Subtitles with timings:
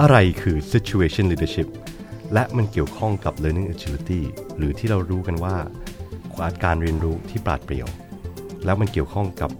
[0.00, 1.68] อะไรคือ situation leadership
[2.34, 4.20] และมันเกี่ยวข้องกับ learning agility
[4.56, 5.56] หรือที่เรารู้กันว่า
[6.64, 7.88] การเรียนรู้ที่ปราดเปรียว
[8.64, 9.50] แล้วมันเกี่ยวข้องกับ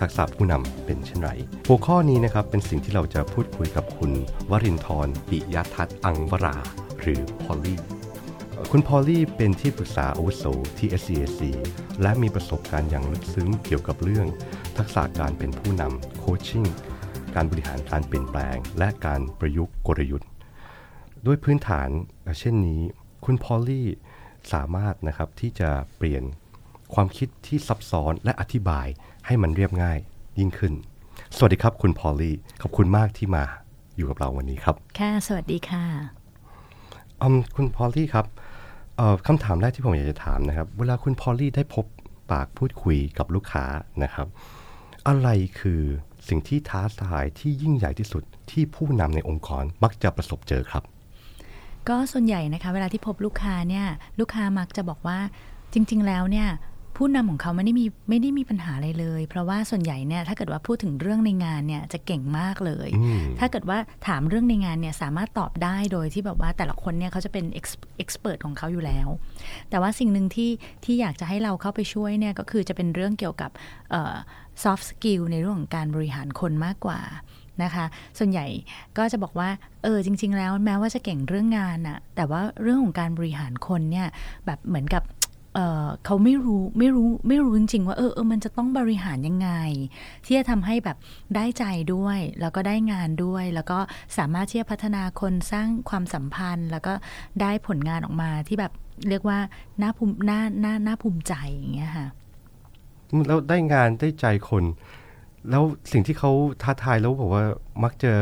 [0.00, 1.30] ทักษะผู้นำเป็นเช่นไร
[1.68, 4.12] หัวข้อนี้นะครับเป็นสิ่งที่เราจะพูดคุยกับคุณ
[4.50, 6.56] วรินทร์ปิยทัศน์อังวรา
[7.00, 7.78] หรือพอลลี่
[8.70, 10.44] คุณพอลลี่เป็นที่ปรึกษาอาวุโส
[10.78, 11.40] ที่ SEAC
[12.02, 14.26] และมีประสบการณ์อย่างลึกซึ้งเกี่ยวกับเรื่อง
[14.76, 16.64] ทักษะการเป็นผู้นำ coaching
[17.36, 20.28] การบริหารการเปลี่ยนแปลง และการประยุกต์กลยุทธ์
[21.26, 21.88] ด้วยพื้นฐาน
[22.38, 22.80] เช่นนี้
[23.24, 23.88] คุณพอลลี่
[24.52, 26.22] สามารถนะครับที่จะเปลี่ยน
[26.94, 28.86] ความคิดที่ซับซ้อนและอธิบาย
[29.26, 29.98] ให้มันเรียบง่าย
[30.38, 30.72] ยิ่งขึ้น
[31.36, 33.44] สวัสดีครับคุณพอลลี่ ขอบคุณมากที่มา
[33.96, 35.84] อยู่กับเราวันนี้ครับ ค่ะ สวัสดีค่ะ
[37.56, 38.26] คุณพอลลี่ครับ
[39.26, 41.84] คำถามแรกที่ผมอยากจะถามนะครับ เวลาคุณพอลลี่ได้พบ
[42.32, 43.64] ปากพูดคุยกับลูกค้า
[44.02, 44.26] นะครับ
[45.08, 45.28] อะไร
[45.60, 45.82] คือ
[46.28, 50.82] สิ่งที่ท้าทายที่ยิ่งใหญ่ที่สุดที่ผู้นำในองค์กรมักจะประสบเจอครับ
[51.88, 53.86] ก็ส่วนใหญ่นะคะ เวลาที่พบลูกค้าเนี่ย
[54.20, 55.18] ลูกค้ามักจะบอกว่า
[55.72, 56.48] จริง ๆ แล้วเนี่ย
[56.96, 62.88] ผู้นำของเขาไม่ได้มีไม่ได้มีปัญหาอะไรเลย เพราะว่าส่วนใหญ่เนี่ยถ้าเกิดว่าพูดถึงเรื่องในงานเนี่ยจะเก่งมากเลย
[63.38, 69.08] ถ้าเกิดว่าถามเรื่องในงานเนี่ยสามารถตอบได้โดยที่แบบว่าแต่ละคนเนี่ยเขาจะเป็นเอ็กซ์เพรสของเขาอยู่แล้ว
[69.70, 70.50] แต่ว่าสิ่งหนึ่งที่
[70.84, 73.50] ที่อยากจะให้เราเข้าไปช่วยเนี่ยก็คือจะเป็นเรื่องเกี่ยวกับ
[74.62, 77.00] soft skill ในเรื่องของการบริหารคนมากกว่า
[77.62, 77.84] นะคะ
[78.18, 78.46] ส่วนใหญ่
[78.98, 79.48] ก็จะบอกว่า
[79.82, 84.06] เออจริง ๆ แล้วแม้ว่าจะเก่งเรื่องงานอะแต่ว่าเรื่องของการบริหารคนเนี่ย
[84.46, 85.02] แบบเหมือนกับ
[86.04, 89.50] เขาไม่รู้ไม่รู้ไม่รู้จริงๆว่าเออเออมันจะต้องบริหารยังไง
[90.24, 90.96] ที่จะทำให้แบบ
[91.34, 91.64] ได้ใจ
[91.94, 93.78] ด้วย แล้วก็ได้งานด้วย แล้วก็
[94.18, 96.92] สามารถที่จะพัฒนาคนสร้างความสัมพันธ์ แล้วก็
[97.40, 98.72] ได้ผลงานออกมาที่แบบ
[99.08, 99.38] เรียกว่า
[99.82, 102.06] น่าภูมิน่าน่าน่าภูมิใจอย่างเงี้ยค่ะ
[103.26, 104.64] แล้วได้งานได้ใจคน
[105.50, 106.30] แล้วสิ่งที่เขา
[106.62, 107.44] ท้าทายแล้วบอกว่า
[107.82, 108.12] มักจะ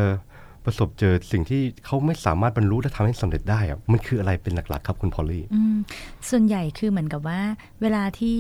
[0.70, 5.44] ประสบเจอสิ่งที่เขาไม่สามารถบรรลุและทำให้สำเร็จได้อะมันคืออะไรเป็นหลักๆครับคุณพอลลี่
[6.30, 7.40] ส่วนใหญ่คือเหมือนกับว่า
[7.82, 8.38] เวลาที่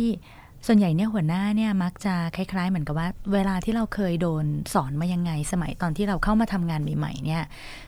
[0.66, 7.42] ส่วนใหญ่เนี่ยหัวหน้าเนี่ยมักจะคล้าย ๆ เหมือนกับว่า เวลาที่เราเคยโดนสอนมายังไง สมัยตอนที่เราเข้ามาทำงานใหม่ๆเนี่ย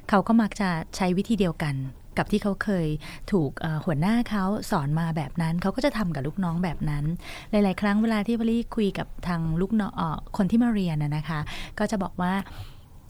[0.09, 1.75] เขาก็มักจะใช้วิธีเดียวกัน
[2.19, 2.87] กับที่เขาเคย
[3.33, 3.51] ถูก
[3.85, 7.05] หัวหน้าเขาสอนมาแบบนั้น เขาก็จะทำกับลูกน้องแบบนั้น
[7.51, 9.93] หลาย ๆ ครั้งเวลาที่พลี่คุยกับทางลูกน้อง
[10.37, 11.41] คนที่มาเรียนนะคะ
[11.79, 12.33] ก็จะบอกว่า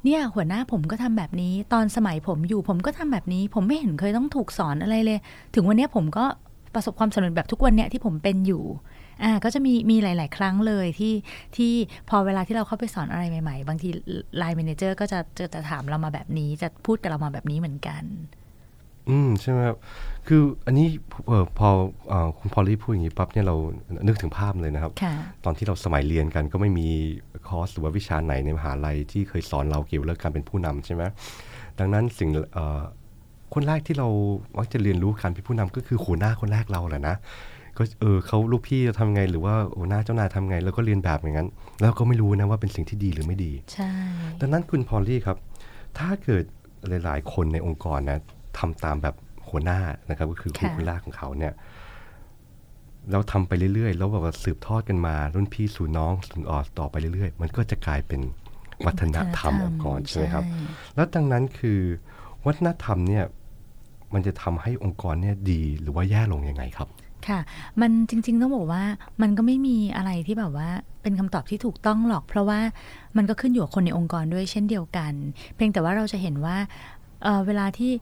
[0.04, 5.18] เนี่ยหัวหน้าผมก็ทำแบบนี้ตอนสมัยผมอยู่ผมก็ทำแบบนี้ ผมไม่เห็นเคยต้องถูกสอนอะไรเลย
[5.54, 6.24] ถึงวันนี้ผมก็
[6.74, 8.64] ประสบความสำเร็จแบบทุกวันเนี่ยที่ผมเป็นอยู่
[9.22, 11.14] อ่าก็จะมีมีหลาย ๆ ครั้งเลยที่
[11.56, 11.72] ที่
[12.08, 13.88] พอเวลาที่เราเข้าไปสอนอะไรใหม่ ๆ บางที
[14.38, 18.02] line manager ก็จะจะจะถามเรามาแบบนี้ จะพูดกับเรามาแบบนี้เหมือนกัน
[19.08, 19.76] อืมใช่ไหมครับ
[20.28, 20.86] คืออันนี้
[21.58, 21.68] พอ
[22.12, 23.56] อคุณพอลลี่พูดอย่างนี้ปั๊บเนี่ยเรา
[24.06, 24.92] นึกถึงภาพเลยนะครับ
[25.44, 26.88] ตอนที่เราสมัยเรียนกันก็ไม่มี
[27.48, 31.02] คอร์สหรือว่าวิชาไหนในมหาลัยที่เคยสอนเราเกี่ยวกับเรื่องการเป็นผู้นำใช่ไหม
[31.78, 32.28] ดังนั้นสิ่ง
[33.54, 34.08] คนแรกที่เรา
[34.58, 37.16] มักจะเรียนรู้การเป็นผู้นำก็คือหัวหน้าคนแรกเราแหละนะ
[37.78, 41.48] ก็เออเขาลูกพี่จะทำไงหรือว่าหัวหน้าเจ้านายทำไง แล้วก็เรียนแบบอย่างนั้น
[41.80, 43.90] แล้วก็ไม่รู้นะว่าเป็นสิ่งที่ดีหรือไม่ดี ใช่
[44.40, 45.36] ดังนั้นคุณพอลลี่ครับ
[45.98, 46.44] ถ้าเกิด
[46.88, 48.18] หลาย ๆ คนในองค์กรนะ
[48.58, 49.14] ทำตามแบบ
[49.48, 51.52] หัวหน้านะครับ ก็คือคุณคุณล่าของเขาเนี่ย
[53.12, 58.20] เราทำไปเรื่อยๆ แล้วแบบว่าสืบทอดกันมา รุ่นพี่สู่น้องสู่ออต่อไปเรื่อยๆ มันก็จะกลายเป็น
[58.86, 60.44] วัฒนธรรมองค์กรใช่ไหมครับ
[60.94, 61.80] แล้วดังนั้นคือ
[62.46, 63.24] วัฒนธรรมเนี่ย
[64.14, 66.88] มันจะทำให้องค์กรเนี่ยดีหรือว่าแย่ลงยังไงครับ
[67.28, 67.40] ค่ะ
[67.80, 68.84] มันจริง ๆ ต้องบอกว่า
[69.22, 70.68] มันก็ไม่มีอะไรที่แบบว่า
[71.02, 72.60] เป็นคำตอบที่ถูกต้องหรอก เพราะว่า
[73.16, 75.12] มันก็ขึ้นอยู่กับคนในองค์กรด้วยเช่นเดียวกัน
[75.54, 76.56] เพียงแต่ว่าเราจะเห็นว่า
[77.22, 77.92] เเวลาที่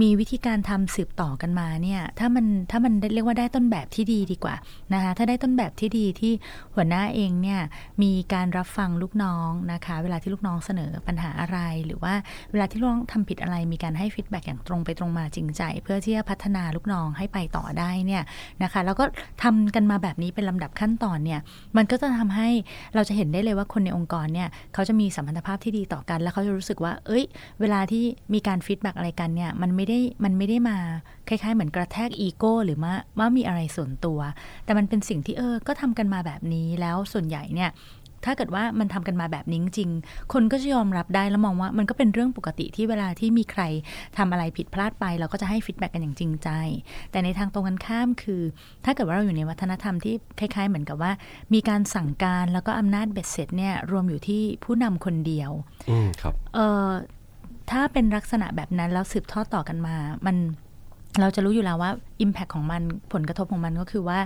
[0.00, 4.54] มีวิธีการทำสืบต่อกันมาเนี่ยถ้ามันถ้ามันเรียกว่าได้ต้นแบบที่ดีดีกว่า
[4.94, 6.32] นะคะถ้าได้ต้นแบบที่ดีที่
[6.74, 7.60] หัวหน้าเองเนี่ย
[8.02, 12.14] มีการรับฟังลูกน้องนะคะ เวลาที่ลูกน้องเสนอปัญหาอะไร หรือว่า
[12.52, 18.22] เวลาที่ลูกน้องทำผิดอะไรมีการให้ feedback อย่างตรงไปตรงมาจริงใจ เพื่อที่จะพัฒนาลูกน้องให้ไปต่อได้เนี่ย
[18.62, 19.04] นะคะแล้วก็
[19.42, 21.40] ทำกันมาแบบนี้เป็นลำดับขั้นตอนเนี่ย
[21.76, 22.48] มันก็จะทำให้
[22.94, 27.24] เราจะเห็นได้เลยว่าคนในองค์กรเนี่ยเขาจะมีสัมพันธภาพที่ดีต่อกัน แล้วเขาจะรู้สึกว่า เอ้ย
[27.60, 30.78] เวลาที่มีการ feedback อะไรกันเนี่ยมันไม่ไม่ได้มันไม่ได้มา
[31.28, 34.18] คล้ายๆ เหมือนกระแทกอีโก้หรือว่าว่ามีอะไรส่วนตัว
[34.64, 37.70] แต่มันเป็นสิ่งที่เออก็ทำกันมาแบบนี้แล้วส่วนใหญ่เนี่ย
[38.24, 39.90] ถ้าเกิดว่ามันทำกันมาแบบนี้จริง
[40.32, 43.62] คนก็จะยอมรับได้แล้วมองว่ามันก็เป็นเรื่องปกติที่เวลาที่มีใคร
[44.18, 46.48] ทำอะไรผิดพลาดไป เราก็จะให้ feedback กันอย่างจริงใจ
[47.10, 48.42] แต่ในทางตรงกันข้ามคือ
[48.84, 51.12] ถ้าเกิดว่าเราอยู่ในวัฒนธรรมที่คล้ายๆ เหมือนกับว่า
[51.54, 55.50] มีการสั่งการแล้วก็อำนาจเบ็ดเสร็จเนี่ยรวมอยู่ที่ผู้นำคนเดียว
[55.90, 56.88] อืมครับ เออ
[57.76, 59.96] ถ้าเป็นลักษณะแบบนั้นแล้วสืบทอดต่อกันมา
[60.26, 60.36] มัน
[61.20, 61.90] เราจะรู้อยู่แล้วว่า
[62.24, 62.82] Impact ของมัน
[63.12, 64.20] ผลกระทบของมันก็คือว่า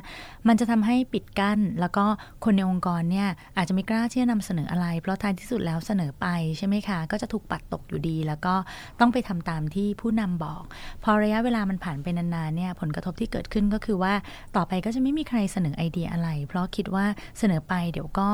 [0.48, 2.04] มันจะทำให้ปิดกั้น แล้วก็
[2.44, 6.26] คนในองค์กรเนี่ยอาจจะไม่กล้าที่จะนำเสนออะไร เพราะท้ายที่สุดแล้วเสนอไป
[6.58, 8.54] ใช่ไหมคะ ก็จะถูกปัดตกอยู่ดี แล้วก็
[9.00, 10.62] ต้องไปทำตามที่ผู้นำบอก
[11.04, 14.14] พอระยะเวลามันผ่านไปนานๆเนี่ยผลกระทบที่เกิดขึ้นก็คือว่า
[14.56, 17.06] ต่อไปก็จะไม่มีใครเสนอไอเดียอะไร เพราะคิดว่า
[17.38, 18.28] เสนอไปเดี๋ยวก็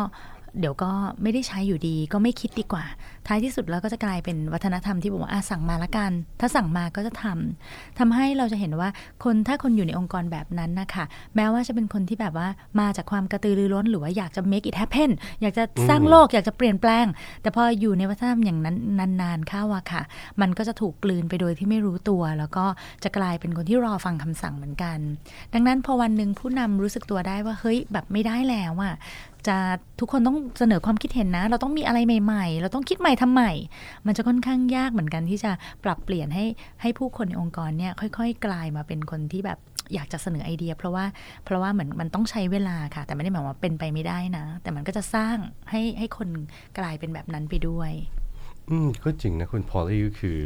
[0.61, 0.91] เดี๋ยวก็
[1.23, 2.85] ไม่ได้ใช้อยู่ดีก็ไม่คิดดีกว่า
[3.26, 8.88] ท้ายที่สุดแล้วก็จะกลายเป็นวัฒนธรรมที่บอกว่าอาสั่งมาละกัน ถ้าสั่งมาก็จะทำทำให้เราจะเห็นว่า
[9.25, 11.05] คนถ้าคนอยู่ในองค์กรแบบนั้นนะคะ
[11.37, 12.49] แม้ว่าจะเป็นคนที่แบบว่า
[12.81, 15.11] มาจากความกระตือรือร้นหรือว่าอยากจะ make it happen
[15.43, 17.06] อยากจะสร้างโลกอยากจะเปลี่ยนแปลง
[17.43, 18.76] แต่พออยู่ในวัฒนธรรมอย่างนั้น
[19.23, 20.02] นานๆเข้าอะค่ะ
[20.41, 22.64] มันก็จะถูกกลืนไปโดยที่ไม่รู้ตัว แล้วก็
[23.05, 24.99] จะกลายเป็นคนที่รอฟังคำสั่งเหมือนกัน
[25.52, 28.94] ดังนั้นพอวันหนึ่งผู้นำรู้สึกตัวได้ว่าเฮ้ยแบบไม่ได้แล้วอะ
[29.49, 29.57] จะ
[30.01, 33.53] ทุกคนต้องเสนอความคิดเห็นนะ เราต้องมีอะไรใหม่ๆ เราต้องคิดใหม่ทำใหม่
[34.07, 35.51] มันจะค่อนข้างยากเหมือนกันที่จะ
[35.85, 36.45] ปรับเปลี่ยนให้
[36.83, 39.59] ให้ผู้คนในองค์กรเนี่ยค่อย ๆ กลายมาเป็นคนที่แบบ
[39.95, 41.05] อยากจะเสนอไอเดีย เพราะว่า
[41.45, 45.37] เพราะว่าเหมือนมันต้องใช้เวลาค่ะ แต่ไม่ได้หมายว่าเป็นไปไม่ได้นะ แต่มันก็จะสร้าง
[45.71, 46.29] ให้ให้คน
[46.79, 47.93] กลายเป็นแบบนั้นไปด้วย
[48.71, 50.37] อืมก็จริงนะคุณพอลลี่ก็คือ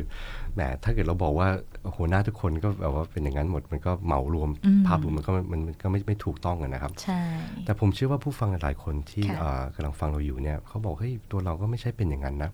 [0.55, 1.49] แหมถ้าเกิดเราบอกว่า
[1.97, 4.49] หัวหน้าทุกคนก็แบบว่าเป็นอย่างนั้นหมดมันก็เหมารวม
[4.87, 7.21] ภาพรวมมันก็มันมันก็ไม่ไม่ถูกต้องกันนะครับใช่
[7.65, 12.51] แต่ผมเชื่อว่าผู้ฟังหลายคนที่ค่ะอ่ากำลังฟังเราอยู่เนี่ยเขาบอกเฮ้ยตัวเราก็ไม่ใช่เป็นอย่างนั้นนะ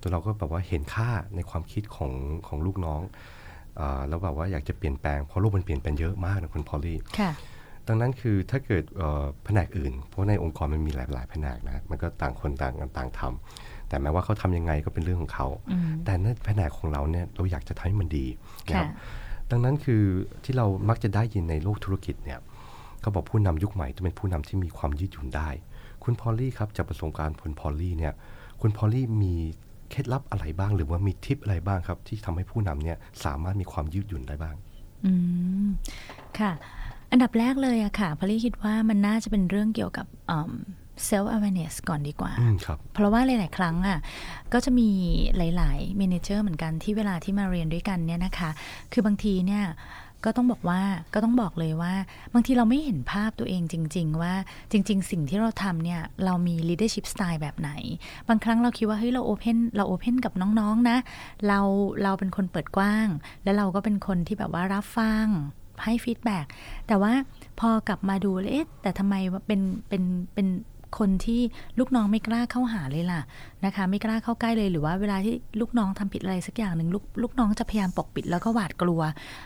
[0.00, 2.12] ตัวเราก็แบบว่าเห็นค่าในความคิดของ
[2.46, 3.00] ของลูกน้อง
[3.80, 7.32] อ่าแล้วแบบว่าอยากจะเปลี่ยนแปลงเพราะโลกมันเปลี่ยนแปลงเยอะมากนะคุณพอลลี่ค่ะ
[7.88, 18.26] ดังนั้นคือถ้าเกิดเอ่อแผนกอื่น เพราะในองค์กรมันมีหลายหลายๆแผนกนะมันก็ต่างคนต่างกันต่างทำ แต่แม้ว่าเขาทำยังไงก็เป็นเรื่องของเขาอืมแต่ในแผนกของเราเนี่ยเราอยากจะทำให้มันดี
[18.68, 18.90] นะครับค่ะ
[19.50, 20.02] ดังนั้นคือ
[20.44, 22.38] ที่เรามักจะได้ยินในโลกธุรกิจเนี่ย
[23.00, 25.48] เขาบอกผู้นำยุคใหม่จะเป็นผู้นำที่มีความยืดหยุ่นได้
[26.04, 28.12] คุณพอลลี่ครับจากประสบการณ์คุณพอลลี่เนี่ย
[28.60, 29.34] คุณพอลลี่มี
[29.90, 34.56] เคล็ดลับอะไรบ้าง หรือว่ามีทิปอะไรบ้างครับ ที่ทำให้ผู้นำเนี่ยสามารถมีความยืดหยุ่นได้บ้าง
[35.04, 35.12] อื
[35.64, 35.68] ม
[36.38, 36.52] ค่ะ
[37.10, 40.06] อันดับแรกเลยอะค่ะพอลลี่คิดว่ามันน่าจะเป็นเรื่องเกี่ยวกับ
[41.06, 43.98] self awareness ก่อนดีกว่าอืมครับเพราะว่าหลาย ๆ ครั้งอะ
[44.52, 44.88] ก็จะมี
[45.36, 48.50] หลายๆ manager เหมือนกันที่เวลาที่มาเรียนด้วยกันเนี่ยนะคะ
[48.92, 49.64] คือบางทีเนี่ย
[50.26, 50.80] ก็ต้องบอกว่า
[51.14, 51.94] ก็ต้องบอกเลยว่า
[52.34, 54.34] บางทีเราไม่เห็นภาพตัวเองจริง ๆ ว่า
[54.70, 57.70] จริง ๆ สิ่งที่เราทำเนี่ยเรามี leadership style แบบไหน
[58.28, 60.98] บางครั้งเราคิดว่าเฮ้ยเรา open เรา open กับน้อง ๆ นะ
[61.48, 61.60] เรา
[62.02, 63.08] เราเป็นคนเปิดกว้าง
[63.44, 65.26] แล้วเราก็เป็นคนที่แบบว่ารับฟัง
[65.84, 66.46] ให้ feedback
[66.86, 67.12] แต่ว่า
[67.60, 70.02] พอกลับมาดูแล้วเอ๊ะแต่ทำไมว่าเป็นเป็น
[70.34, 70.46] เป็น
[70.98, 71.40] คนที่
[71.78, 73.20] ลูกน้องไม่กล้าเข้าหาเลยล่ะ
[73.64, 79.00] นะคะ ไม่กล้าเข้าใกล้เลยหรือว่าเวลาที่ลูกน้องทำผิดอะไรสักอย่างหนึ่งลูกลูกน้องจะพยายามปกปิดแล้วก็หวาดกลัว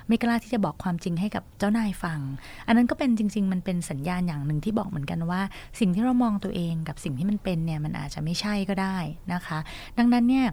[0.09, 2.21] ไม่กล้าที่จะบอกความจริงให้กับเจ้านายฟัง
[2.67, 5.41] อันนั้นก็เป็นจริง ๆ มันเป็นสัญญาณอย่างหนึ่งที่บอกเหมือนกันว่า
[5.81, 8.97] สิ่งที่เรามองตัวเองกับสิ่งที่มันเป็นเนี่ยมันอาจจะไม่ใช่ก็ได้
[9.33, 9.59] นะคะ
[9.99, 10.47] ดังนั้นเนี่ย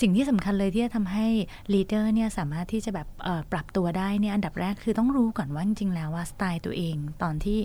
[0.00, 1.26] สิ่งที่สำคัญเลยที่จะทำให้
[1.72, 3.08] ลีดเดอร์เนี่ยสามารถที่จะแบบ
[3.52, 7.58] ปรับตัวได้เนี่ยอันดับแรกคือต้องรู้ก่อนว่าจริงๆแล้วว่าสไตล์ตัวเอง ตอนที่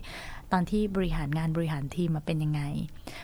[0.53, 2.61] ตอนที่บริหารงานบริหารทีมมาเป็นยังไง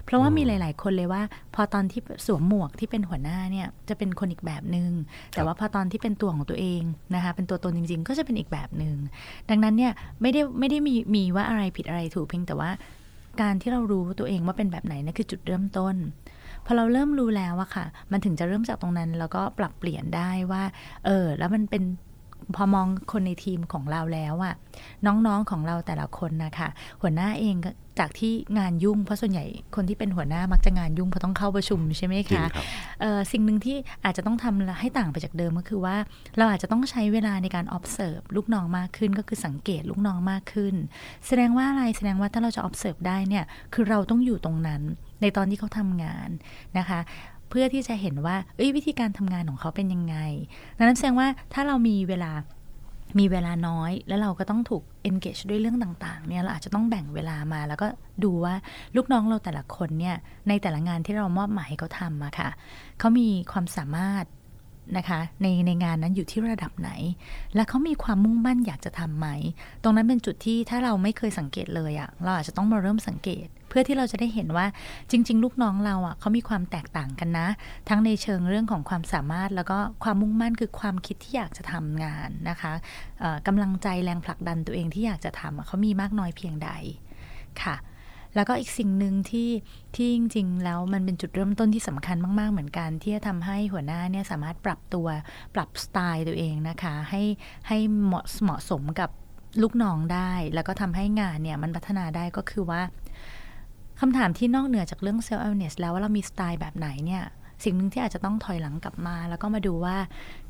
[0.06, 1.22] เพราะว่ามีหลาย ๆ คนเลยว่า
[1.56, 4.90] พอตอนที่สวมหมวกที่เป็นหัวหน้าเนี่ยจะเป็นคนอีกแบบหนึง่ง
[5.32, 6.82] แต่ว่าพอตอนที่เป็นตัวของตัวเอง
[7.16, 8.96] นะคะเป็นตัวตนจริง ๆ ก็จะเป็นอีกแบบหนึง่ง
[9.50, 9.92] ดังนั้นเนี่ย
[10.22, 12.72] ไม่ได้ไม่ได้มีมีว่าอะไรผิดอะไรถูกเพียงแต่ว่า
[13.42, 15.96] การที่เรารู้ตัวเองว่าเป็นแบบไหนนั่นคือจุดเริ่มต้น
[16.66, 20.64] พอเราเริ่มรู้แล้วอะค่ะ มันถึงจะเริ่มจากตรงนั้น แล้วก็ปรับเปลี่ยนได้ว่า
[21.06, 21.84] เออ แล้วมันเป็น
[22.56, 24.54] พอมองคนในทีมของเราแล้วอะ
[25.06, 26.68] น้องๆของเราแต่ละคนนะคะ
[27.02, 29.46] หัวหน้าเองก็จากที่งานยุ่งเพราะส่วนใหญ่
[29.76, 32.66] คนที่เป็นหัวหน้ามักจะงานยุ่งเพราะต้องเข้าประชุมใช่ไหมจริงคะครับ
[33.02, 35.96] เอ่อสิ่งหนึ่งที่อาจจะต้องทำให้ต่างไปจากเดิมก็คือว่า
[36.38, 40.76] เราอาจจะต้องใช้เวลาในการ observe ลูกน้องมากขึ้นก็คือสังเกตลูกน้องมากขึ้น
[41.28, 44.82] แสดงว่าอะไรแสดงว่าถ้าเราจะ observe ได้เนี่ยคือเราต้องอยู่ตรงนั้น
[45.22, 46.30] ในตอนที่เขาทำงาน
[46.78, 47.00] นะคะ
[47.52, 48.36] เพื่อที่จะเห็นว่า
[48.76, 50.16] วิธีการทำงานของเขาเป็นยังไง
[50.78, 52.32] ดังนั้นแสดงว่าถ้าเรามีเวลา
[53.20, 57.88] มีเวลาน้อย แล้วเราก็ต้องถูก engage ด้วยเรื่องต่างๆ เนี่ยเราอาจจะต้องแบ่งเวลามา แล้วก็
[58.24, 58.56] ดูว่า
[58.96, 60.16] ลูกน้องเราแต่ละคนเนี่ย
[60.48, 62.50] ในแต่ละงานที่เรามอบหมายให้เขาทำอะค่ะ
[63.00, 64.26] เขามีความสามารถ
[64.98, 66.92] นะคะในในงานนั้นอยู่ที่ระดับไหน
[67.56, 69.28] และเขามีความมุ่งมั่นอยากจะทำไหม
[69.84, 74.66] ตรงนั้นเป็นจุดที่ถ้าเราไม่เคยสังเกตเลยอะเราอาจจะต้องมาเริ่มสังเกต เพื่อที่เราจะได้เห็นว่า
[75.12, 77.48] จริง ๆ ลูกน้องเราอะเขามีความแตกต่างกันนะ
[77.90, 82.74] ทั้งในเชิงเรื่องของความสามารถ แล้วก็ความมุ่งมั่นคือความคิดที่อยากจะทำงานนะคะ
[83.20, 86.70] เอ่อกำลังใจแรงผลักดันตัวเองที่อยากจะทำเขามีมากน้อยเพียงใด
[87.64, 87.76] ค่ะ
[88.36, 89.50] แล้วก็อีกสิ่งหนึ่งที่
[89.96, 95.08] ที่จริง ๆ แล้วมันเป็นจุดเริ่มต้นที่สำคัญมาก ๆ เหมือนกัน ที่จะทำให้หัวหน้าเนี่ยสามารถปรับตัว
[95.56, 97.24] ปรับสไตล์ตัวเองนะคะ ให้
[97.68, 99.10] ให้เหมาะเหมาะสมกับ
[99.62, 102.82] ลูกน้องได้ แล้วก็ทำให้งานเนี่ยมันพัฒนาได้ก็คือว่า
[104.04, 107.24] คำถามที่นอกเหนือจากเรื่อง self awareness แล้วว่าเรามีสไตล์แบบไหนเนี่ย
[107.64, 109.98] สิ่งหนึ่งที่อาจจะต้องถอยหลังกลับมา แล้วก็มาดูว่า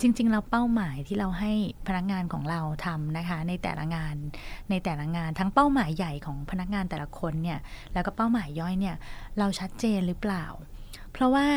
[0.02, 1.52] จริง ๆ เราเป้าหมายที่เราให้
[1.88, 4.16] พนักงานของเราทำนะคะ ในแต่ละงาน
[4.70, 7.60] ในแต่ละงานทั้งเป้าหมายใหญ่ของพนักงานแต่ละคนเนี่ย
[7.94, 8.96] แล้วก็เป้าหมายย่อยเนี่ย
[9.40, 10.46] เราชัดเจนหรือเปล่า
[11.12, 11.48] เพราะว่า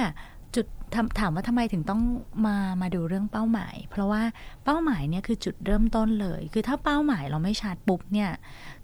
[1.20, 2.02] ถามว่าทำไมถึงต้อง
[2.46, 4.22] มามาดูเรื่องเป้าหมาย เพราะว่า
[4.64, 8.30] เป้าหมายเนี่ยคือจุดเริ่มต้นเลย คือถ้าเป้าหมายเราไม่ชัดปุ๊บเนี่ย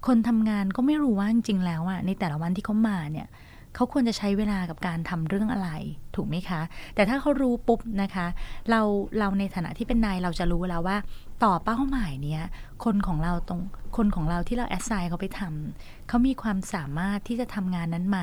[0.07, 3.26] คนทำงานก็ไม่รู้ว่าจริงๆแล้วอะในแต่ละวันที่เขามาเนี่ย
[3.75, 5.71] เขาควรจะใช้เวลากับการทำเรื่องอะไร
[6.17, 6.61] ถูกไหมคะ
[6.95, 8.26] แต่ถ้าเขารู้ปุ๊บนะคะ
[8.71, 8.81] เรา
[9.19, 10.97] เราในฐานะที่เป็นนายเราจะรู้แล้วว่า
[11.44, 12.42] ต่อเป้าหมายเนี้ย
[12.85, 13.61] คนของเราตรง
[13.97, 18.18] คนของเราที่เรา assign เขาไปทำเขามีความสามารถที่จะทำงานนั้นไหม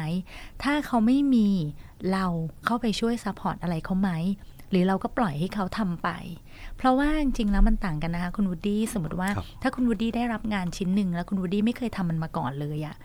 [0.64, 1.50] ถ้าเขาไม่มี
[2.12, 2.26] เรา
[2.66, 4.12] เข้าไปช่วย support อะไรเขาไหม
[4.70, 6.10] หรือเราก็ปล่อยให้เขาทำไป
[6.78, 9.30] เพราะว่าจริงๆแล้วมันต่างกันนะคะคุณวูดดี้สมมติว่า
[9.62, 12.96] ถ้าคุณวูดดี้ได้รับงานชิ้นหนึ่งแล้วคุณวูดดี้ไม่เคยทำมันมาก่อนเลยอะ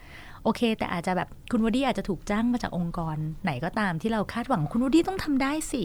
[0.43, 5.83] โอเค แต่อาจจะแบบคุณวูดดี้อาจจะถูกจ้างมาจากองค์กร ไหนก็ตามที่เราคาดหวังคุณวูดดี้ต้องทำได้สิ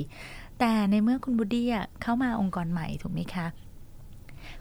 [0.60, 1.66] แต่ในเมื่อคุณวูดดี้
[2.02, 3.46] เข้ามาองค์กรใหม่ถูกไหมคะ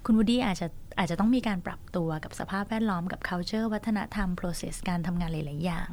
[0.06, 0.68] คุณวูดดี้อาจจะ
[1.00, 5.90] อาจจะต้องมีการปรับตัวกับสภาพแวดล้อมกับ culture วัฒนธรรม process การทำงานหลาย ๆ อย่าง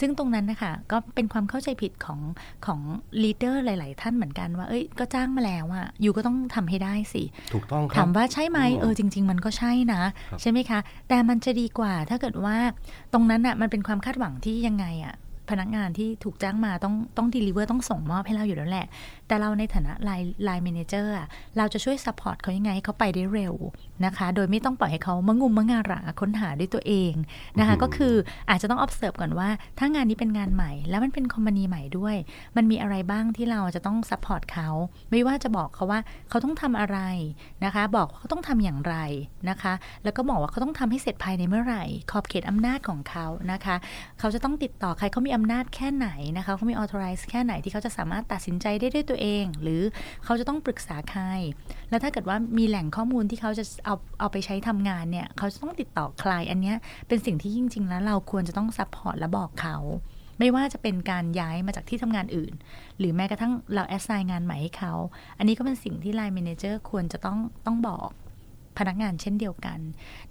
[0.00, 2.20] ซึ่งตรงนั้นนะคะ ก็เป็นความเข้าใจผิดของ
[2.66, 2.80] ของ
[3.22, 7.22] leader หลาย ๆ ท่านเหมือนกันว่า เอ้ย ก็จ้างมาแล้วอะ you ก็ต้องทำให้ได้สิ
[7.52, 10.02] ถูกต้องถามว่าใช่ไหมเออ จริง ๆ มันก็ใช่นะ
[10.40, 12.56] ใช่ไหมคะ แต่มันจะดีกว่าถ้าเกิดว่า
[13.12, 15.14] ตรงนั้นอะมันเป็นความคาดหวังที่ยังไงอะ
[15.50, 18.86] พนักงานที่ถูกจ้างมาต้องต้อง deliver ต้องส่งมอบให้เราอยู่แล้วแหละ
[19.28, 21.14] แต่เราในฐานะ line line manager
[21.56, 23.54] เราจะช่วย support เขายังไงให้เขาไปได้เร็ว
[24.04, 27.12] นะคะ โดยไม่ต้องปล่อยให้เขามางุมมางาระค้นหาด้วยตัวเอง
[27.58, 28.14] นะคะ ก็คือ
[28.50, 29.48] อาจจะต้อง observe ก่อนว่า
[29.78, 32.16] ถ้างานนี้เป็นงานใหม่ แล้วมันเป็น company ใหม่ด้วย
[32.56, 34.68] มันมีอะไรบ้างที่เราจะต้อง support เขา
[35.10, 36.98] ไม่ว่าจะบอกเขาว่าเขาต้องทำอะไร
[37.64, 38.96] นะคะ บอกเขาต้องทำอย่างไร
[39.48, 39.72] นะคะ
[40.04, 43.76] แล้วก็บอกว่าเขาต้องทำให้เสร็จภายในเมื่อไหร่ ขอบเขตอำนาจของเขานะคะ
[44.18, 49.82] เขาจะต้องติดต่อใครเขามีอำนาจแค่ไหนนะคะเขามี authorize แค่ไหนที่เขาจะสามารถตัดสินใจได้ด้วยตัวเอง หรือ
[50.24, 51.22] เขาจะต้องปรึกษาใคร
[51.90, 56.72] แล้วถ้าเกิดว่ามีแหล่งข้อมูลที่เขาจะเอาเอาไปใช้ทำงานเนี่ยเขาจะต้องติดต่อใครอันนี้
[57.08, 59.76] เป็นสิ่งที่จริง ๆ แล้วเราควรจะต้อง support และบอกเขา
[60.38, 62.52] ไม่ว่าจะเป็นการย้ายมาจากที่ทำงานอื่น
[62.98, 64.92] หรือแม้กระทั่งเรา assign งานใหม่ให้เขา
[65.38, 68.08] อันนี้ก็เป็นสิ่งที่ line manager ควรจะต้องต้องบอก
[68.78, 69.78] พนักงานเช่นเดียวกัน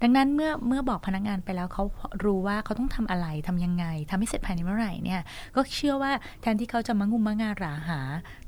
[0.01, 1.83] ดังนั้นเมื่อเมื่อบอกพนักงานไปแล้วเขา
[2.23, 5.21] รู้ว่าเขาต้องทำอะไรทำยังไงทำให้เสร็จภายในเมื่อไหร่เนี่ย
[5.55, 7.99] ก็เชื่อว่าแทนที่เขาจะมางุมมางาราหา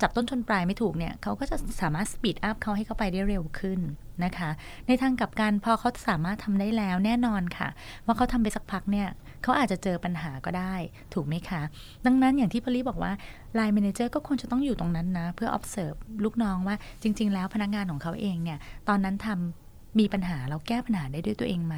[0.02, 3.80] จับต้นชนปลายไม่ถูกเนี่ยเขาก็จะสามารถ speed up เขาให้เขาไปได้เร็วขึ้น
[4.24, 4.50] นะคะ
[4.88, 7.70] ในทางกลับกันพอเขาสามารถทำได้แล้วแน่นอนค่ะ
[8.06, 9.08] ว่าเขาทำไปสักพักเนี่ย
[9.44, 10.76] เขาอาจจะเจอปัญหาก็ได้
[11.14, 11.62] ถูกไหมคะ
[12.06, 13.12] ดังนั้นอย่างที่พอลลี่บอกว่า
[13.56, 19.65] line manager ก็ควรจะต้องอยู่ตรงนั้นนะ เพื่อ observe ลูกน้องว่าจริง ๆ แล้วพนักงานของเขาเองเนี่ย ตอนนั้นทำ
[20.00, 21.76] มีปัญหาเราแก้ปัญหาได้ด้วยตัวเองไหม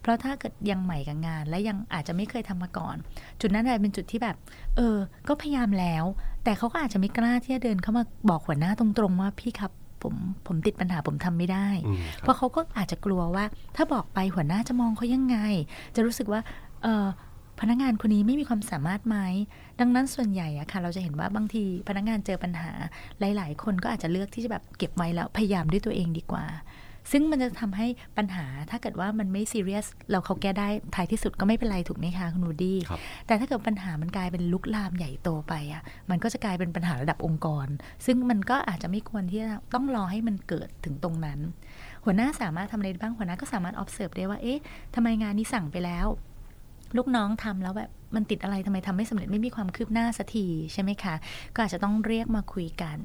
[0.00, 2.96] เพราะถ้าเกิดยังใหม่กับงาน และยังอาจจะไม่เคยทำมาก่อน
[3.40, 4.36] จุดนั้นอาจเป็นจุดที่แบบ
[4.76, 4.96] เออ
[5.28, 6.04] ก็พยายามแล้ว
[6.44, 9.72] แต่เขาก็อาจจะไม่กล้าที่จะเดินเข้ามาบอกหัวหน้าตรงๆว่าพี่ครับ
[10.02, 10.14] ผม
[10.46, 11.68] ผมติดปัญหาผมทำไม่ได้
[12.20, 13.44] เพราะเขาก็อาจจะกลัวว่า
[13.76, 15.36] ถ้าบอกไปหัวหน้าจะมองเขายังไง
[15.94, 16.40] จะรู้สึกว่า
[16.82, 17.06] เออ
[17.60, 19.16] พนักงานคนนี้ไม่มีความสามารถไหม
[19.80, 22.70] ดังนั้นส่วนใหญ่อะค่ะ เราจะเห็นว่าบางทีพนักงานเจอปัญหา
[23.20, 26.44] หลาย ๆ คนก็อาจจะเลือกที่จะแบบเก็บไว้แล้วพยายามด้วยตัวเองดีกว่า
[27.12, 27.86] ซึ่งมันจะทำให้
[28.18, 32.78] ปัญหาถ้าเกิดว่ามันไม่ซีเรียสเราเขาแก้ได้ท้ายที่สุดก็ไม่เป็นไรถูกไหมคะคุณนูดี้
[33.26, 37.66] แต่ถ้าเกิดปัญหามันกลายเป็นลุกลามใหญ่โตไปอะมันก็จะกลายเป็นปัญหาระดับองค์กร
[38.06, 41.38] ซึ่งมันก็อาจจะไม่ควรที่จะต้องรอให้มันเกิดถึงตรงนั้น
[42.04, 44.60] หัวหน้าสามารถทำอะไรบ้างหัวหน้าก็สามารถ observe ได้ว่าเอ๊ะ
[44.94, 46.06] ทำไมงานนี้สั่งไปแล้ว
[46.96, 51.14] ลูกน้องทำแล้วแบบมันติดอะไรทำไมทำไม่สำเร็จไม่มีความคืบหน้าสักทีใช่ไหมคะ
[51.54, 52.98] ก็อาจจะต้องเรียกมาคุยกัน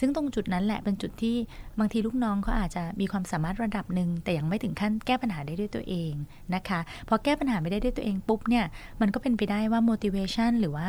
[0.00, 1.36] ซึ่งตรงจุดนั้นแหละเป็นจุดที่
[1.78, 6.12] บางทีลูกน้องเขาอาจจะมีความสามารถระดับหนึ่งแต่ยังไม่ถึงขั้นแก้ปัญหาได้ด้วยตัวเอง
[6.54, 8.64] นะคะพอแก้ปัญหาไม่ได้ด้วยตัวเองปุ๊บเนี่ย
[9.00, 10.86] มันก็เป็นไปได้ว่า motivation หรือว่า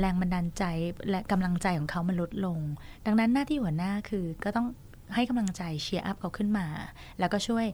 [0.00, 0.64] แรงบันดาลใจ
[1.10, 2.58] และกำลังใจของเขามันลดลง
[3.06, 4.66] ดังนั้นหน้าที่หัวหน้าคือก็ต้อง
[5.14, 6.66] ให้กำลังใจเชียร์อัพเขาขึ้นมา
[7.18, 7.66] แล้วก็ช่วย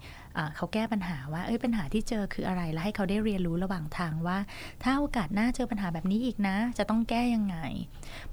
[0.56, 4.38] เขาแก้ปัญหาว่าเอ้ยปัญหาที่เจอคืออะไร แล้วให้เขาได้เรียนรู้ระหว่างทางว่า
[4.82, 7.56] ถ้าโอกาสหน้าเจอปัญหาแบบนี้อีกนะ จะต้องแก้ยังไง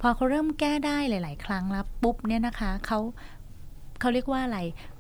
[0.02, 3.00] พอเขาเริ่มแก้ได้หลาย ๆ ครั้งแล้วปุ๊บเนี่ยนะคะเขา
[4.00, 4.60] เขาเรียกว่าอะไร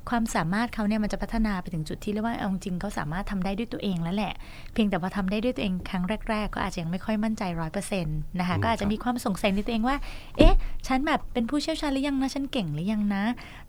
[0.10, 4.34] ความสามารถเขาเนี่ยมันจะพัฒนาไปถึงจุดที่เรียกว่าเอาจริงเขาสามารถทำได้ด้วยตัวเองแล้วแหละ
[4.74, 9.98] เพียงแต่พอทาได้ด้วยตัวเองครั้งแรก ๆ ก็อาจจะยังไม่ค่อยมั่นใจร้อยเปอร์เซ็นต์นะคะ ก็อาจจะมีความสงสัยในตัวเองว่า
[10.38, 10.56] เอ๊ะ
[10.88, 13.24] ฉันแบบเป็นผู้เชี่ยวชาญหรือยังนะ ฉันเก่งหรือยังนะ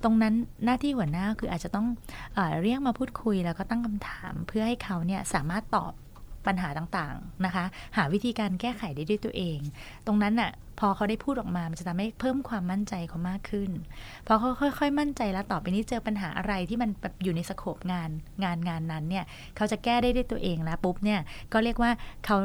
[0.05, 1.87] ตรงนั้นหน้าที่หัวหน้าคืออาจจะต้อง
[2.35, 5.93] เอเรียกมาพูดคุยแล้วก็ตั้งคำถามเพื่อให้เขาเนี่ยสามารถตอบ
[6.49, 7.65] ปัญหาต่างๆนะคะ
[7.97, 9.59] หาวิธีการแก้ไขได้ด้วยตัวเอง
[10.07, 10.51] ตรงนั้นน่ะ
[10.81, 13.71] พอเขาได้พูดออกมา มันจะทำให้เพิ่มความมั่นใจเขามากขึ้น
[14.27, 18.11] พอเขาค่อย ๆ มั่นใจแล้วต่อไปนี้เจอปัญหาอะไรที่มันแบบอยู่ในสโคปงาน
[18.45, 19.25] งานงานนั้นเนี่ย
[19.57, 21.21] เขาจะแก้ได้ด้วยตัวเองแล้วปุ๊บเนี่ย
[21.53, 21.91] ก็เรียกว่า
[22.27, 22.37] เขา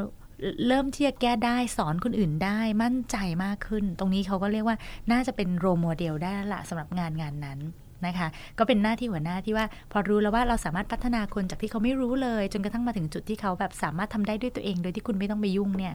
[0.66, 4.76] เริ่มที่จะแก้ได้สอนคนอื่นได้มั่นใจมากขึ้น ตรงนี้เขาก็เรียกว่า
[5.12, 7.58] น่าจะเป็นโรโมเดลได้ละสำหรับงานงานนั้น
[8.06, 15.94] นะคะ ก็เป็นหน้าที่หัวหน้าที่ว่าพอรู้แล้วว่าเราสามารถพัฒนาคนจากที่เขาไม่รู้เลย จนกระทั่งมาถึงจุดที่เขาแบบสามารถทำได้ด้วยตัวเอง โดยที่คุณไม่ต้องไปยุ่งเนี่ย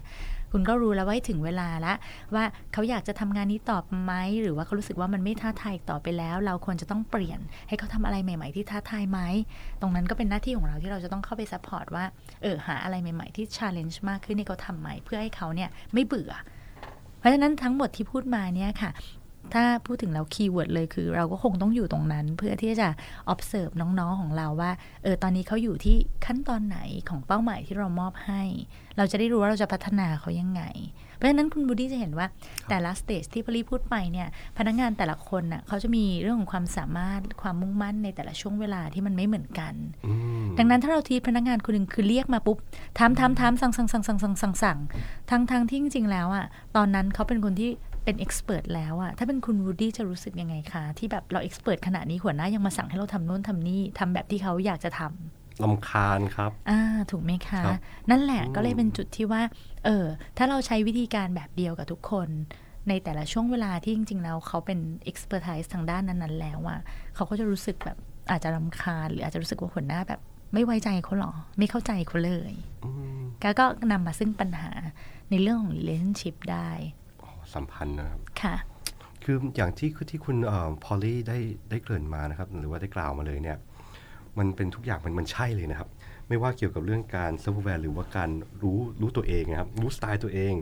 [0.52, 1.94] คุณก็รู้แล้วว่าถึงเวลาละ
[2.36, 9.20] ว่าเขาอยากจะทำงานนี้ต่อไหมหรือว่าเขารู้สึกว่ามันไม่ท้าทายต่อไปแล้ว เราควรจะต้องเปลี่ยน ให้เขาทำอะไรใหม่ ๆ ที่ท้าทายไหม
[9.82, 12.06] ตรงนั้นก็เป็นหน้าที่ของเราที่เราจะต้องเข้าไป support ว่า
[12.42, 16.34] เออหาอะไรใหม่ ๆ ที่ challenge มากขึ้นให้เขาทำใหม่เพื่อให้เขาเนี่ยไม่เบื่อ
[17.20, 18.92] เพราะฉะนั้นทั้งหมดที่พูดมาเนี่ยค่ะ
[19.56, 22.90] ถ้าพูดถึงแล้ว keyword เลยคือ เราก็คงต้องอยู่ตรงนั้น เพื่อที่จะ
[23.34, 24.72] observe น้องๆของเราว่า
[25.04, 26.80] เออตอนนี้เขาอยู่ที่ขั้นตอนไหน
[27.10, 28.44] ของเป้าหมายที่เรามอบให้
[28.98, 30.64] เราจะได้รู้ว่าเราจะพัฒนาเขายังไง
[31.16, 32.28] เพราะฉะนั้นคุณวูดดี้จะเห็นว่า
[32.70, 34.28] แต่ละ stage ที่พอลลี่พูดไปเนี่ย
[34.58, 39.74] พนักงานแต่ละคนน่ะเขาจะมีเรื่องของความสามารถความมุ่งมั่นในแต่ละช่วงเวลาที่มันไม่เหมือนกัน
[40.58, 42.58] ดังนั้นถ้าเราทีพนักงานคนหนึ่งคือเรียกมาปุ๊บ
[43.00, 44.78] ทำทำทำสั่งสั่งสั่งสั่งสั่งสั่งสั่ง
[45.30, 47.70] ทั้งทั้งที่จริงๆแล้วอะตอนนั้นเขาเป็นคนที่
[48.10, 57.64] เป็น expert แล้วอะถ้าเป็นคุณวูดดี้จะรู้สึกยังไงคะ ที่แบบเรา expert ขนาดนี้หัวหน้ายังมาสั่งให้เราทำโน้นทำนี่ทำแบบที่เขาอยากจะทำรำคาญครับ อ่า ถูกไหมคะ
[58.10, 59.42] นั่นแหละก็เลยเป็นจุดที่ว่า
[59.86, 60.06] เออ
[60.38, 62.28] ถ้าเราใช้วิธีการแบบเดียวกับทุกคน
[62.90, 66.80] ในแต่ละช่วงเวลาที่จริง ๆ แล้วเขาเป็น expertสทางด้านนั้น ๆ แล้วอะ
[67.16, 67.98] เขาก็จะรู้สึกแบบ
[68.30, 70.20] อาจจะรำคาญ หรืออาจจะรู้สึกว่าหัวหน้าแบบ
[70.54, 72.54] ไม่ไว้ใจเขาหรอ ไม่เข้าใจเขาเลย
[73.60, 74.72] ก็นำมาซึ่งปัญหา
[75.30, 76.70] ในเรื่องของ relationship ได้
[77.56, 78.56] สัมพันธ์นะครับ ค่ะ
[79.24, 80.38] คืออย่างที่ที่คุณ
[80.84, 81.38] พอลลี่ได้
[81.70, 83.58] ได้เกริ่นมานะครับ หรือว่าได้กล่าวมาเลยเนี่ย
[84.38, 85.90] มันเป็นทุกอย่างมันมันใช่เลยนะครับ
[86.28, 88.30] ไม่ว่าเกี่ยวกับเรื่องการ self-aware หรือว่าการ
[88.62, 90.54] รู้รู้ตัวเองนะครับ รู้สไตล์ตัวเอง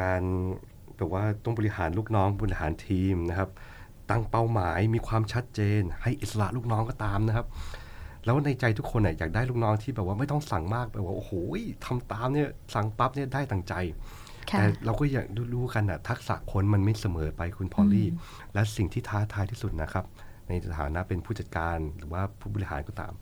[0.00, 0.22] การ
[0.96, 3.50] แบบว่าต้องบริหารลูกน้องบริหารทีมนะครับ
[4.10, 7.46] ตั้งเป้าหมายมีความชัดเจน ให้อิสระลูกน้องก็ตามนะครับ
[8.24, 11.32] แล้วในใจทุกคนเนี่ยอยากได้ลูกน้องที่แบบว่าไม่ต้องสั่งมากแบบว่าโอ้โห
[11.84, 13.74] ทำตามเนี่ยสั่งปั๊บเนี่ยได้ตั้งใจ
[14.58, 18.08] แต่เราก็อยากรู้กันนะทักษะคนมันไม่เสมอไปคุณพอลลี่
[18.54, 20.04] และสิ่งที่ท้าทายที่สุดนะครับ
[20.48, 23.12] ในฐานะเป็นผู้จัดการหรือว่าผู้บริหารก็ตาม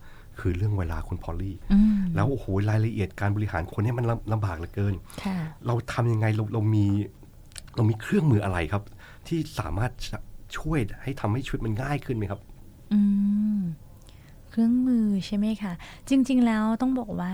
[0.40, 1.56] คือเรื่องเวลาคุณพอลลี่
[2.14, 4.94] แล้วโอ้โหรายละเอียดการบริหารคนนี้มันลำบากเหลือเกิน
[5.66, 6.86] เราทำยังไงเราเรามี
[7.76, 8.82] เรามีเครื่องมืออะไรครับ
[9.28, 9.92] ที่สามารถ
[10.58, 12.40] ช่วยให้ทำให้ชีวิตมันง่ายขึ้นไหมครับ
[12.92, 13.00] อื
[13.58, 13.60] ม
[14.50, 15.72] เครื่องมือใช่ไหมคะ
[16.08, 17.32] จริง ๆ แล้วต้องบอกว่า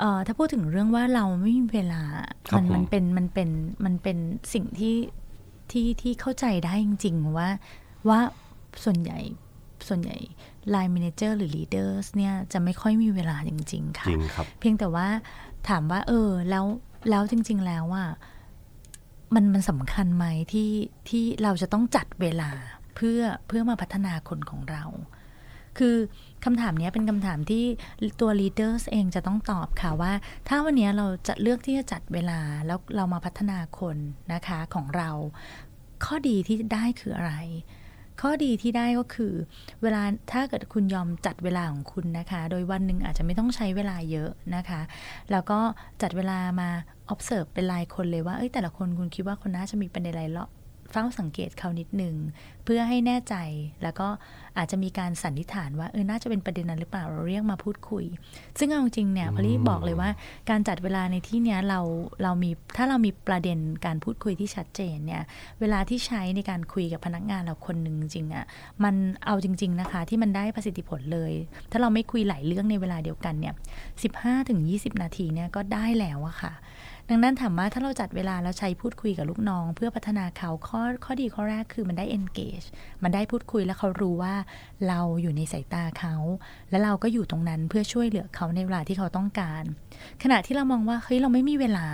[0.00, 2.02] เอ่อถ้าพูดถึงเรื่องว่าเราไม่มีเวลา
[2.56, 3.48] มันมันเป็นมันเป็น
[3.84, 4.18] มันเป็น
[4.52, 4.96] สิ่งที่
[5.70, 7.48] ที่ที่เข้าใจได้จริง ๆ ว่า
[8.08, 8.20] ว่า
[8.84, 9.18] ส่วนใหญ่
[9.88, 10.16] ส่วนใหญ่
[10.74, 15.08] Line Manager หรือ Leaders เนี่ยจะไม่ค่อยมีเวลาจริง ๆ ค่ะ จริงครับ เพียงแต่ว่า
[15.68, 16.64] ถามว่า เออ แล้ว
[17.10, 18.04] แล้วจริง ๆ แล้วว่า
[19.34, 20.70] มันมันสำคัญไหมที่
[21.08, 22.50] ที่เราจะต้องจัดเวลา
[22.96, 24.84] เพื่อเพื่อมาพัฒนาคนของเรา
[25.78, 25.96] คือ
[26.44, 27.64] คำถามนี้เป็นคำถามที่
[28.20, 30.12] ตัว leaders เองจะต้องตอบค่ะว่า
[30.48, 33.96] ถ้าวันนี้เราจะเลือกที่จะจัดเวลาแล้วเรามาพัฒนาคน
[34.32, 35.10] นะคะของเรา
[36.04, 37.34] ข้อดีที่ได้คืออะไร
[38.20, 39.32] ข้อดีที่ได้ก็คือ
[39.82, 44.80] เวลาถ้าเกิดคุณยอมจัดเวลาของคุณนะคะ โดยวันหนึ่งอาจจะไม่ต้องใช้เวลาเยอะนะคะ
[45.30, 45.58] แล้วก็
[46.02, 46.68] จัดเวลามา
[47.12, 50.24] observe เป็นรายคนเลยว่าเอ้ยแต่ละคนคุณคิดว่าคนน่าจะมีประเด็นอะไร
[50.92, 52.14] เฝ้าสังเกตเขานิดหนึ่ง
[52.64, 53.34] เพื่อให้แน่ใจ
[53.82, 54.08] แล้วก็
[54.58, 58.04] อาจจะมีการสันนิษฐานว่าเออน่าจะเป็นประเด็นนั้นหรือเปล่าเราเรียกมาพูดคุย
[58.58, 60.10] ซึ่งเอาจริงเนี่ยพอลี่บอกเลยว่า
[60.50, 61.80] การจัดเวลาในที่เนี้ยเรา
[62.22, 65.22] เรามีถ้าเรามีประเด็นการพูดคุยที่ชัดเจนเนี่ย
[65.60, 68.44] เวลาที่ใช้ในการคุยกับพนักงานเราคนหนึ่งจริงอะ่ะ
[68.84, 68.94] มัน
[69.26, 71.32] เอาจริง ๆนะคะ ที่มันได้ประสิทธิผลเลย
[71.70, 73.54] ถ้าเราไม่คุยหลายเรื่องในเวลาเดียวกันเนี่ย
[74.28, 76.52] 15-20นาทีเนี่ยก็ได้แล้วอะค่ะ
[77.12, 82.66] ดังนั้นถามว่าถ้าเราจัดเวลาแล้วใช้พูดคุยกับลูกน้อง เพื่อพัฒนาเขาข้อข้อดีข้อแรกคือมันได้ engage
[83.02, 84.34] มันได้พูดคุยแล้วเขารู้ว่า
[84.88, 86.14] เราอยู่ในสายตาเขา
[86.70, 89.64] และเราก็อยู่ตรงนั้นเพื่อช่วยเหลือเขาในเวลาที่เขาต้องการ
[90.22, 91.86] ขณะที่เรามองว่าเฮ้ยเราไม่มีเวลา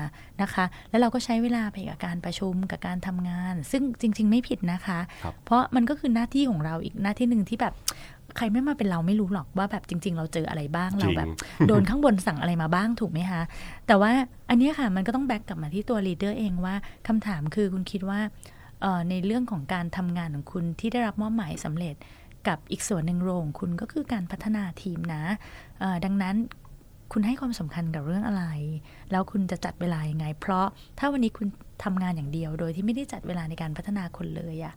[0.43, 4.99] นะคะ แล้วเราก็ใช้เวลาไปกับการประชุมกับการทำงาน ซึ่งจริง ๆ ไม่ผิดนะคะ
[5.45, 7.75] เพราะมันก็คือหน้าที่ของเราอีกหน้าที่หนึ่งที่แบบ
[8.37, 11.29] ใครไม่มาเป็นเราไม่รู้หรอกว่าแบบจริง ๆ เราเจออะไรบ้างเราแบบ
[11.69, 13.43] โดนข้างบนสั่งอะไรมาบ้างถูกไหมคะ
[13.87, 14.13] แต่ว่า
[14.51, 16.75] อันนี้ค่ะมันก็ต้อง back กลับมาที่ตัว leader เองว่า
[17.09, 18.21] คำถามคือคุณคิดว่า
[19.11, 21.95] ในเรื่องของการทำงานของคุณที่ได้รับมอบหมายสำเร็จ
[22.49, 25.23] กับอีกส่วนหนึ่งของคุณก็คือการพัฒนาทีมนะ
[26.05, 26.37] ดังนั้น
[27.19, 28.45] คุณให้ความสำคัญกับเรื่องอะไร
[29.11, 30.67] แล้วคุณจะจัดเวลายังไง เพราะ
[30.99, 31.47] ถ้าวันนี้คุณ
[31.85, 34.75] ทำงานอย่างเดียว โดยที่ไม่ได้จัดเวลาในการพัฒนาคนเลยอะ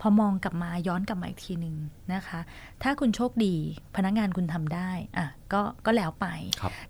[0.00, 1.76] พอมองกลับมาย้อนกลับมาอีกทีหนึ่ง
[2.12, 2.40] นะคะ
[2.82, 3.54] ถ้าคุณโชคดี
[3.96, 6.26] พนักงานคุณทำได้อะก็ก็แล้วไป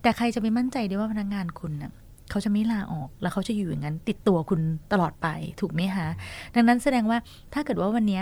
[0.01, 1.91] แต่ใครจะไปมั่นใจได้ว่าพนักงานคุณน่ะ
[2.29, 5.27] เขาจะไม่ลาออกแล้วเขาจะอยู่อย่างนั้น ติดตัวคุณตลอดไป
[5.59, 6.07] ถูกไหมคะ
[6.55, 7.17] ดังนั้นแสดงว่า
[7.53, 8.21] ถ้าเกิดว่าวันนี้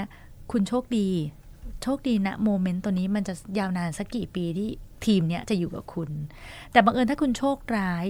[0.52, 1.10] คุณโชคดี
[1.84, 4.70] โชคดีนะ moment ตัวนี้มันจะยาวนานสักกี่ปีที่
[5.06, 6.10] ทีมเนี้ยจะอยู่กับคุณ
[6.72, 8.08] แต่บังเอิญถ้าคุณโชคร้าย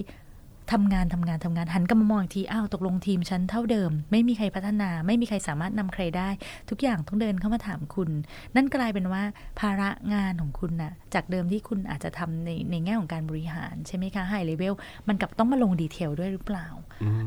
[0.73, 6.29] ทำงานทำงานทำงานหันกลับมามองอีกทีอ้าวตกลงทีมฉันเท่าเดิม ไม่มีใครพัฒนา ไม่มีใครสามารถนำใครได้
[6.69, 8.09] ทุกอย่างต้องเดินเข้ามาถามคุณ
[8.55, 9.23] นั่นกลายเป็นว่า
[9.59, 14.73] ภาระงานของคุณน่ะจากเดิมที่คุณอาจจะทำในในแง่ของการบริหารใช่ไหมคะไฮเลเวล
[15.07, 16.67] มันกลับต้องมาลง detail ด้วยหรือเปล่า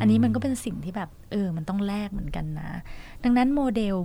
[0.01, 2.71] อันนี้มันก็เป็นสิ่งที่แบบเออมันต้องแลกเหมือนกันนะ
[3.25, 3.97] ดังนั้นโมเดล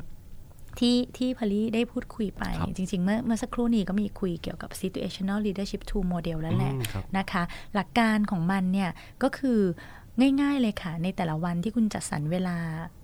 [0.79, 8.89] ที่ที่พลีได้พูดคุยไปครับจริง ๆ เมื่อเมื่อสักครู่นี้ก็มีคุยเกี่ยวกับ situational leadership tool model แล้วแหละอืมครับนะคะ หลักการของมันเนี่ย
[9.23, 9.61] ก็คือ
[10.41, 12.57] ง่ายๆเลยค่ะ ในแต่ละวันที่คุณจัดสรรเวลา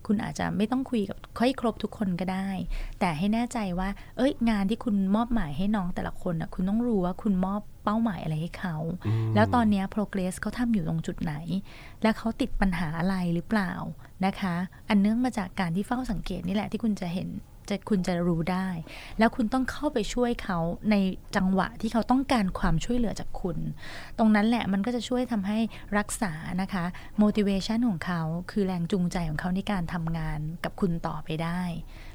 [0.07, 2.49] คุณอาจจะไม่ต้องคุยกับค่อยครบทุกคนก็ได้
[2.99, 8.75] แต่ให้แน่ใจว่า เอ้ย งานที่คุณมอบหมายให้น้องแต่ละคนน่ะคุณต้องรู้ว่าคุณมอบเป้าหมายอะไรให้เขา
[9.07, 11.33] อืมแล้วตอนเนี้ย progress เขาทำอยู่ตรงจุดไหน
[12.01, 13.71] และเขาติดปัญหาอะไรหรือเปล่า
[14.25, 14.55] นะคะ
[14.89, 17.29] อันเนื่องมาจากการที่เฝ้าสังเกตนี่แหละที่คุณจะเห็น
[17.71, 18.67] จะคุณจะรู้ได้
[19.19, 20.59] แล้วคุณต้องเข้าไปช่วยเขา
[20.91, 20.95] ใน
[21.35, 23.57] จังหวะที่เขาต้องการความช่วยเหลือจากคุณ
[24.17, 25.59] ตรงนั้นแหละมันก็จะช่วยทำให้
[25.97, 26.85] รักษานะคะ
[27.23, 31.61] motivation ของเขาคือแรงจูงใจของเขาในการทำงานกับคุณต่อไปได้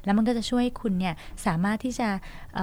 [0.05, 1.15] แล้วมันก็จะช่วยคุณเนี่ย
[1.45, 2.09] สามารถที่จะ
[2.55, 2.59] เ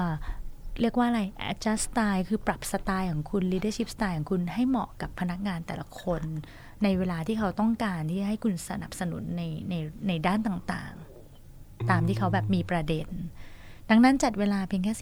[0.80, 6.22] เรียกว่าอะไร adjust style คือปรับสไตล์ของคุณ leadership style ของคุณให้เหมาะกับพนักงานแต่ละคน
[6.82, 9.74] ในเวลาที่เขาต้องการที่ให้คุณสนับสนุนในใน
[10.08, 11.13] ในด้านต่างๆ
[11.90, 13.08] ตามที่เขาแบบมีประเด็น
[13.90, 14.92] ดังนั้นจัดเวลาเพียงแค่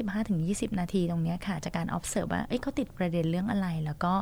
[0.71, 4.13] 15-20 นาทีตรงเนี้ยค่ะ จากการ observe ว่าเอ้ยเขาติดประเด็นเรื่องอะไรแล้วก็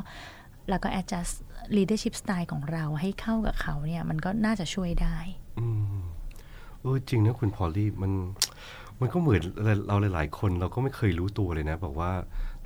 [0.69, 1.35] แล้วก็ adjust
[1.75, 5.17] leadership style ของเราให้เข้ากับเขาเนี่ย มันก็น่าจะช่วยได้
[5.59, 5.65] อื
[5.99, 6.01] ม
[6.81, 8.11] เออจริงนะคุณพอลลี่มัน
[8.99, 9.41] มันก็เหมือน
[9.87, 12.11] เราหลาย ๆ คนเราก็ไม่เคยรู้ตัวเลยนะบอกว่า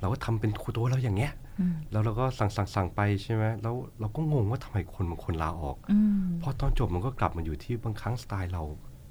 [0.00, 8.62] เราก็ทำเป็นตัวเราอย่างเงี้ยอืมแล้วเราก็สั่งสั่งสั่งไปใช่ไหมแล้วเราก็งงว่าทำไมคนบางคนลาออกอืมพอตอนจบมันก็กลับมาอยู่ที่บางครั้งสไตล์เรา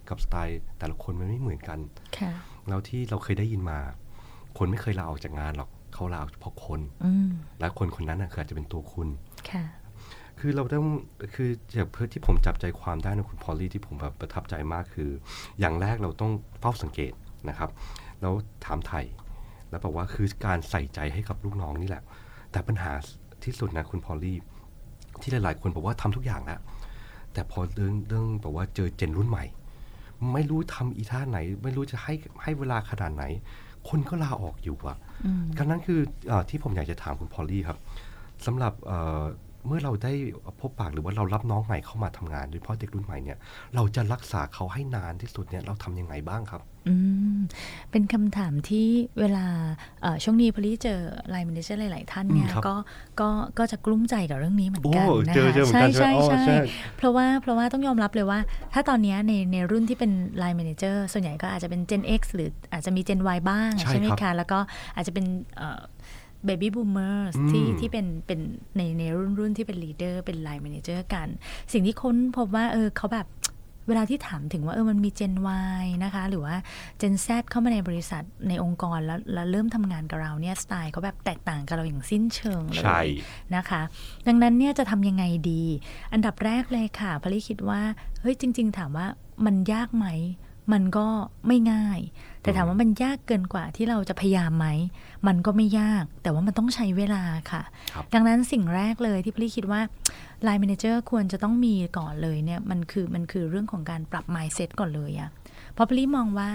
[0.10, 1.80] กับสไตล์ แต่ละคนมันไม่เหมือนกัน
[2.18, 2.32] ค่ะ
[2.68, 3.80] แล้วที่เราเคยได้ยินมา
[4.58, 9.08] คนไม่เคยลาออกจากงานหรอกเขาลาออกเพราะคนอืมและคนคนนั้นน่ะคืออาจจะเป็นตัวคุณ
[9.52, 9.64] ค่ะ
[10.40, 10.88] คือเราต้อง
[11.34, 15.10] คือจากเพื่อที่ผมจับใจความได้นะคุณพอลลี่ที่ผมแบบประทับใจมากคือ
[15.60, 17.14] อย่างแรกเราต้องเฝ้าสังเกต
[17.50, 17.70] นะครับ
[18.22, 18.34] แล้ว
[18.66, 19.06] ถามไทย
[19.70, 22.04] แล้วบอกว่าคือการใส่ใจให้กับลูกน้องนี่แหละ
[22.52, 22.92] แต่ปัญหา
[23.44, 24.38] ที่สุดนะคุณพอลลี่
[25.22, 26.60] ที่หลายๆ คนบอกว่าทำทุกอย่างแล้ว
[27.34, 29.46] แต่พอเรื่องเรื่องบอกว่าเจอเจนรุ่นใหม่
[30.34, 33.24] ไม่รู้ทำอีท่าไหน ไม่รู้จะให้ให้เวลาขนาดไหน
[33.90, 37.78] คนก็ลาออกอยู่อะอืมดังนั้นคือเออที่ผมอยากจะถามคุณพอลลี่ครับ
[38.46, 39.24] สำหรับเอ่อ
[39.68, 40.14] เมื่อเราได้
[40.60, 43.38] พบปากหรือว่าเรารับน้องใหม่เข้ามาทำงานโดยเฉพาะเด็กรุ่นใหม่เนี่ย
[43.76, 46.94] เราจะรักษาเขาให้นานที่สุดเนี่ยเราทำยังไงบ้างครับ อื
[47.36, 47.38] ม
[47.92, 48.88] เป็นคำถามที่
[49.20, 49.46] เวลา
[50.02, 52.76] เอ่อช่วงนี้พอลี่เจอไลน์ m ม n นเจอร์หลาย ๆ ท่านเนี่ยอืมครับก็
[53.20, 56.58] ก็ก็จะกลุ้มใจกับเรื่องนี้เหมือนกันโอ้นะเจอคะเจอเหมือนกันใช่ใช่ไหมอ๋อใช่ใช่
[56.98, 58.40] เพราะว่าเพราะว่าต้องยอมรับเลยว่า
[58.74, 64.60] ถ้าตอนเนี้ยในในรุ่นที่เป็น Line Manager ส่วนใหญ่ก็อาจจะเป็น Gen X หรืออาจจะมี Gen Y บ้างใช่ใช่ไหมครับคะแล้วก็
[64.96, 65.26] อาจจะเป็น
[65.58, 65.82] เอ่อ
[66.48, 68.40] baby boomers อืมที่ที่เป็นเป็น
[68.78, 71.28] ในในรุ่นรุ่นที่เป็น leader เป็น line manager กัน
[71.74, 73.28] สิ่งที่ค้นพบว่าเออเขาแบบ
[73.88, 75.34] เวลาที่ถามถึงว่าเออมันมี Gen
[75.82, 76.56] Y นะคะ หรือว่า
[77.02, 83.08] Gen Z เข้ามาในบริษัทในองค์กรแล้วแล้วเริ่มทำงานกับเราเนี่ยสไตล์เขาแบบแตกต่างกับเราอย่างสิ้นเชิงเลใช่ย
[83.56, 83.82] นะคะ
[84.28, 85.64] ดังนั้นเนี่ยจะทำยังไงดี
[86.14, 87.82] อันดับแรกเลยค่ะพลิคิดว่า
[88.22, 89.08] เฮ้ยจริง ๆ ถามว่า
[89.46, 90.08] มันยากไหม
[90.74, 91.08] มันก็
[91.48, 92.00] ไม่ง่าย
[92.46, 94.68] แต่ถามว่ามันยากเกินกว่าที่เราจะพยายามไหม
[95.28, 99.82] มันก็ไม่ยาก แต่ว่ามันต้องใช้เวลาค่ะครับดังนั้นสิ่งแรกเลยที่พลี่คิดว่า
[100.46, 105.30] Line Manager ควรจะต้องมีก่อนเลยเนี่ยมันคือมันคือเรื่องของการปรับ mindset ก่อนเลยอะ
[105.74, 106.50] เพราะพลี่มองว่า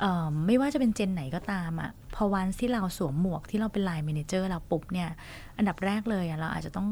[0.00, 5.08] เอ่อไม่ว่าจะเป็นเจนไหนก็ตามอะพอวันที่เราสวมหมวกที่เราเป็น Line Manager เราปุ๊บเนี่ย
[5.56, 6.88] อันดับแรกเลยอะเราอาจจะต้อง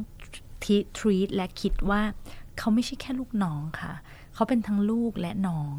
[0.65, 2.01] ที treat และคิดว่า
[2.59, 3.93] เขาไม่ใช่แค่ลูกน้องค่ะ
[4.35, 5.75] เขาเป็นทั้งลูกและน้อง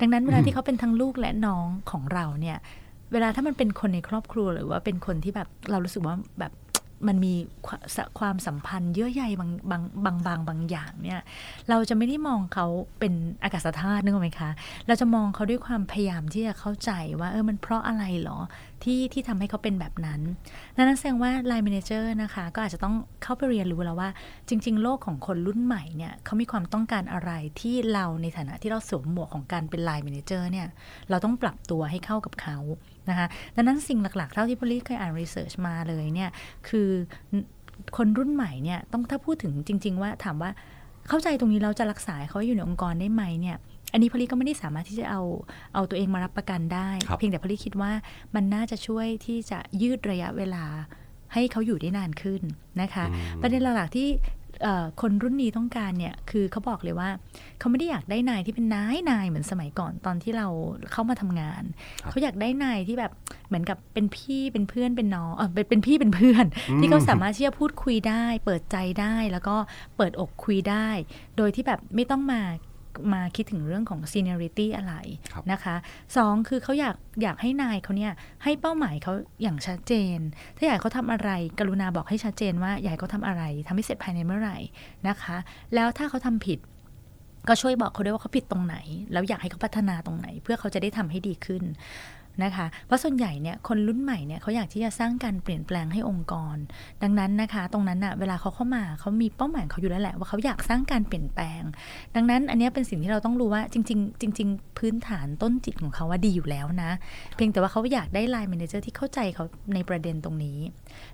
[0.00, 2.58] ดังนั้นเวลาที่เขาเป็นทั้งลูกและน้องของเราเนี่ย
[3.12, 6.52] เวลาถ้ามันเป็นคนในครอบครัวหรือว่าเป็นคนที่แบบเรารู้สึกว่าแบบ
[7.08, 7.34] มันมี
[8.18, 11.20] ความสัมพันธ์เยื่อใยบางบางบางบางบางอย่างเนี่ย
[11.68, 12.66] เราจะไม่ได้มองเขา
[12.98, 14.50] เป็นอากาศธาตุนึกออกไหมคะ
[14.86, 18.38] เราจะมองเขาด้วยความพยายามที่จะเข้าใจว่าเออมันเพราะอะไรเหรอ
[18.84, 20.20] ที่ที่ทำให้เขาเป็นแบบนั้น
[20.76, 24.08] นั่นแสดงว่า Line Manager นะคะ ก็อาจจะต้องเข้าไปเรียนรู้แล้วว่า
[24.48, 27.30] จริง ๆ โลกของคนรุ่นใหม่เนี่ยเขามีความต้องการอะไร
[27.60, 30.68] ที่เราในฐานะที่เราสวมหมวกของการเป็น Line Manager เนี่ย
[31.10, 32.58] เราต้องปรับตัวให้เข้ากับเขา
[33.10, 36.30] นะคะดังนั้นสิ่งหลักๆ เท่าที่พลิเคยอ่านรีเสิร์ชมาเลยเนี่ย
[36.68, 36.88] คือ
[37.96, 40.50] คนรุ่นใหม่เนี่ยต้องถ้าพูดถึงจริง ๆ ว่าถามว่า
[41.08, 43.56] เข้าใจตรงนี้เราจะรักษาให้เขาอยู่ในองค์กรได้ไหมเนี่ย
[43.92, 45.22] อันนี้พลิก็ไม่ได้สามารถที่จะเอา
[45.74, 47.92] เอาตัวเองมารับประกันได้ครับเพียงแต่พลิคิดว่า
[48.34, 50.64] มันน่าจะช่วยที่จะยืดระยะเวลา
[51.32, 52.42] ให้เขาอยู่ได้นานขึ้น
[52.80, 54.34] นะคะอืมประเด็นหลักๆที่เอ่อ
[55.00, 57.08] คนรุ่นนี้ต้องการเนี่ยคือเขาบอกเลยว่า
[57.58, 60.46] เขาไม่ได้อยากได้นายที่เป็นนายนายเหมือนสมัยก่อนตอนที่เรา
[60.92, 61.62] เข้ามาทำงาน
[62.02, 63.12] ครับเขาอยากได้นายที่แบบ
[63.48, 66.44] เหมือนกับเป็นพี่เป็นเพื่อนเป็นน้องเออเป็นเป็นพี่เป็นเพื่อน
[66.78, 69.56] ที่เขาสามารถที่จะพูดคุยได้ เปิดใจได้แล้วก็
[69.96, 70.88] เปิดอกคุยได้
[71.36, 72.42] โดยที่แบบไม่ต้องมา
[73.14, 74.94] มาคิดถึงเรื่องของ seniority อะไร
[75.32, 75.76] ครับนะคะ
[76.16, 78.12] สองคือเขาอยากอยากให้นายเขาเนี่ย
[78.44, 80.18] ให้เป้าหมายเขาอย่างชัดเจน
[80.56, 84.58] ถ้าอยากให้เขาทำอะไร กรุณาบอกให้ชัดเจนว่าอยากให้เขาทำอะไรทำให้เสร็จภายในเมื่อไหร่
[85.08, 85.36] นะคะ
[85.74, 86.58] แล้วถ้าเขาทำผิด
[87.48, 88.76] ก็ช่วยบอกเขาด้วยว่าเขาผิดตรงไหน
[89.12, 91.62] แล้วอยากให้เขาพัฒนาตรงไหน เพื่อเขาจะได้ทำให้ดีขึ้น
[92.44, 96.56] นะคะ เพราะส่วนใหญ่เนี่ยคนรุ่นใหม่เนี่ยเขาอยากที่จะสร้างการเปลี่ยนแปลงให้องค์กร
[97.02, 101.62] ดังนั้นนะคะ ตรงนั้นอะเวลาเขาเข้ามาเขามีเป้าหมายเขาอยู่แล้วแหละว่าเขาอยากสร้างการเปลี่ยนแปลง
[102.16, 106.90] ดังนั้นอันนี้เป็นสิ่งที่เราต้องรู้ว่าจริง ๆ จริง ๆ พื้นฐานต้นจิตของเขาว่าดีอยู่แล้วนะ
[107.36, 109.44] เพียงแต่ว่าเขาอยากได้ line manager ที่เข้าใจเขา
[109.74, 110.58] ในประเด็นตรงนี้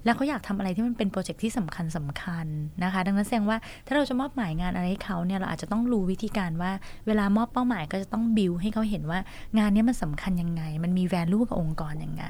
[0.04, 2.46] แล้วเขาอยากทำอะไรที่มันเป็น project ที่สำคัญสำคัญ
[2.82, 6.70] นะคะ ดังนั้นแสดงว่าถ้าเราจะมอบหมายงานอะไรให้เขาเนี่ยเราอาจจะต้องรู้วิธีการว่า
[7.06, 9.18] เวลามอบเป้าหมายก็จะต้องบิวให้เขาเห็นว่า
[9.58, 12.24] งานเนี้ยมันสำคัญยังไง มันมี value กับองค์กรยังไง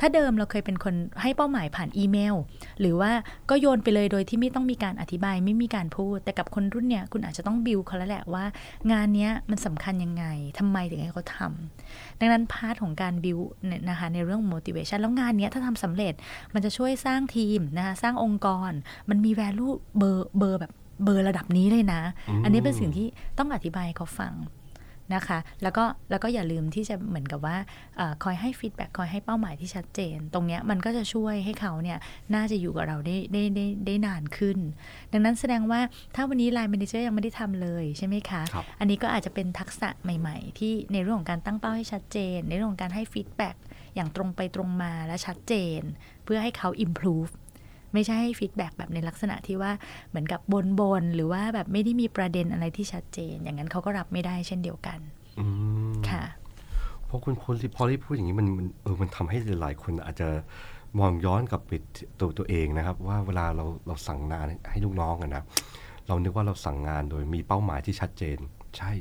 [0.00, 2.34] ถ้าเดิมเราเคยเป็นคนให้เป้าหมายผ่านอีเมล
[2.80, 3.10] หรือว่า
[3.50, 8.44] ก็โยนไปเลยโดยที่ไม่ต้องมีการอธิบายไม่มีการพูด แต่กับคนรุ่นเนี่ยคุณอาจจะต้องบิวเขาแล้วแหละว่า
[8.92, 10.24] งานเนี้ยมันสำคัญยังไง
[10.58, 16.14] ทำไมถึงให้เขาทำดังนั้น part ของการ build เนี่ยนะคะในเรื่อง motivation แล้วงานเนี้ยถ้าทำสำเร็จ
[16.54, 18.72] มันจะช่วยสร้างทีมนะคะสร้างองค์กร
[19.10, 20.72] มันมี value เบอร์เบอร์แบบ
[21.04, 23.06] เบอร์ระดับนี้เลยนะอืมอันนี้เป็นสิ่งที่
[23.38, 24.32] ต้องอธิบายให้เขาฟัง
[25.14, 27.56] นะคะ แล้วก็แล้วก็อย่าลืมที่จะเหมือนกับว่า
[27.96, 31.98] เออคอยให้ feedback คอยให้เป้าหมายที่ชัดเจน ตรงเนี้ยมันก็จะช่วยให้เขาเนี่ย
[32.34, 34.58] น่าจะอยู่กับเราได้ได้ได้ได้นานขึ้น
[35.12, 35.80] ดังนั้นแสดงว่า
[36.14, 43.56] ถ้าวันนี้ Line Manager ยังไม่ได้ทำเลยใช่ไหมคะครับอันนี้ก็อาจจะเป็นทักษะใหม่ ๆ ที่ในเรื่องของการตั้งเป้าให้ชัดเจน ในเรื่องของการให้ feedback
[43.94, 45.80] อย่างตรงไปตรงมาและชัดเจน
[46.24, 47.32] เพื่อให้เขา improve
[47.94, 49.72] ไม่ใช่ให้ feedback แบบในลักษณะที่ว่า
[50.08, 54.98] เหมือนกับบ่นบ่นๆหรือว่าแบบไม่ได้มีประเด็นอะไรที่ชัดเจน อย่างนั้นเขาก็รับไม่ได้เช่นเดียวกัน
[55.40, 55.46] อื
[55.92, 56.24] มค่ะ
[57.06, 60.28] เพราะคุณพอลลี่พอลลี่พูดอย่างนี้มันมันเออมันทำให้หลายๆคนอาจจะ
[60.98, 61.72] มองย้อนกลับไป
[62.20, 65.42] ตัวตัวเองนะครับ ว่าเวลาเราเราสั่งงานให้ลูกน้องอะนะ
[66.06, 68.38] เรานึกว่าเราสั่งงานโดยมีเป้าหมายที่ชัดเจน
[68.78, 68.92] ใช่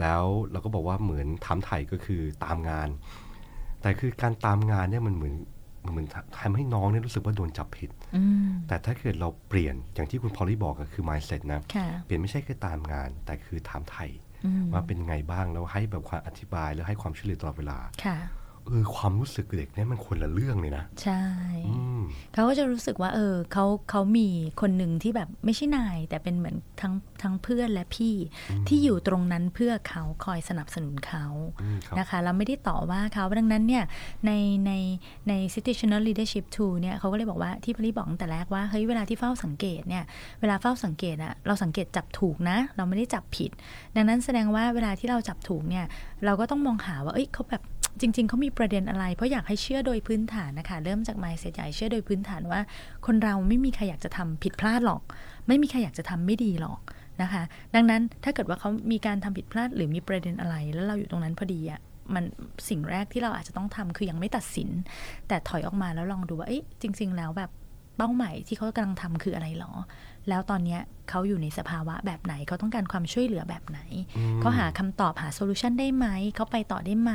[0.00, 2.88] แล้วเราก็บอกว่าเหมือนถามไถ่ก็คือตามงาน
[3.80, 5.55] แต่คือการตามงานเนี่ยมันเหมือนมัน
[5.92, 6.08] เหมือน
[6.40, 14.10] ทำให้น้องเนี่ยรู้สึกว่าโดนจับผิดอืมแต่ถ้าเกิดเราเปลี่ยนอย่างที่คุณพอลลี่บอกก็คือ mindset นะค่ะเปลี่ยนไม่ใช่แค่ตามงาน แต่คือถามไทย
[14.44, 18.16] อืมว่าเป็นไงบ้างแล้วให้แบบความอธิบายแล้วให้ความช่วยเหลือตลอดเวลาค่ะ
[18.68, 21.22] เออความรู้สึกเด็กเนี่ยมันคนละเรื่องเลยนะ ใช่
[21.68, 22.00] อืม
[22.32, 24.28] เขาก็จะรู้สึกว่า เออเขาเขามี
[24.60, 28.14] คนหนึ่งที่แบบไม่ใช่นาย แต่เป็นเหมือนทั้งทั้งเพื่อนและพี่
[28.68, 31.26] ที่อยู่ตรงนั้นเพื่อเขาคอยสนับสนุนเขา
[31.62, 33.84] อืมครับนะคะเราไม่ได้ต่อว่าเขาดังนั้นเนี่ย
[34.26, 34.32] ใน
[34.66, 34.72] ใน
[35.28, 40.04] ใน situational leadership tool เนี่ยเขาก็เลยบอกว่าที่พลีบอกตั้งแต่แรกว่าเฮ้ยเวลาที่เฝ้าสังเกตเนี่ย
[40.40, 43.50] เวลาเฝ้าสังเกตอะเราสังเกตจับถูกนะ เราไม่ได้จับผิด
[43.96, 45.84] ดังนั้นแสดงว่าเวลาที่เราจับถูกเนี่ย
[46.24, 47.62] เราก็ต้องมองหาว่าเอ้ยเขาแบบ
[48.00, 52.60] จริง ๆเขามีประเด็นอะไร เพราะอยากให้เชื่อโดยพื้นฐานนะคะ เริ่มจาก mindset ใหญ่เชื่อโดยพื้นฐานว่า
[53.06, 55.02] คนเราไม่มีใครอยากจะทำผิดพลาดหรอก
[55.48, 56.80] ไม่มีใครอยากจะทำไม่ดีหรอก
[57.22, 57.42] นะคะ
[57.74, 61.80] ดังนั้นถ้าเกิดว่าเขามีการทำผิดพลาดหรือมีประเด็นอะไร แล้วเราอยู่ตรงนั้นพอดีอะ
[62.14, 62.24] มัน
[62.68, 64.70] สิ่งแรกที่เราอาจจะต้องทำคือยังไม่ตัดสิน
[65.28, 67.50] แต่ถอยออกมาแล้วลองดูว่าเอ๊ะจริง ๆ แล้วแบบ
[67.96, 69.72] เป้าหมายที่เขากำลังทำคืออะไรหรอ
[70.28, 73.80] แล้วตอนเนี้ยเขาอยู่ในสภาวะแบบไหน เขาต้องการความช่วยเหลือแบบไหน
[74.40, 77.12] เขาหาคำตอบหาโซลูชันได้ไหม เขาไปต่อได้ไหม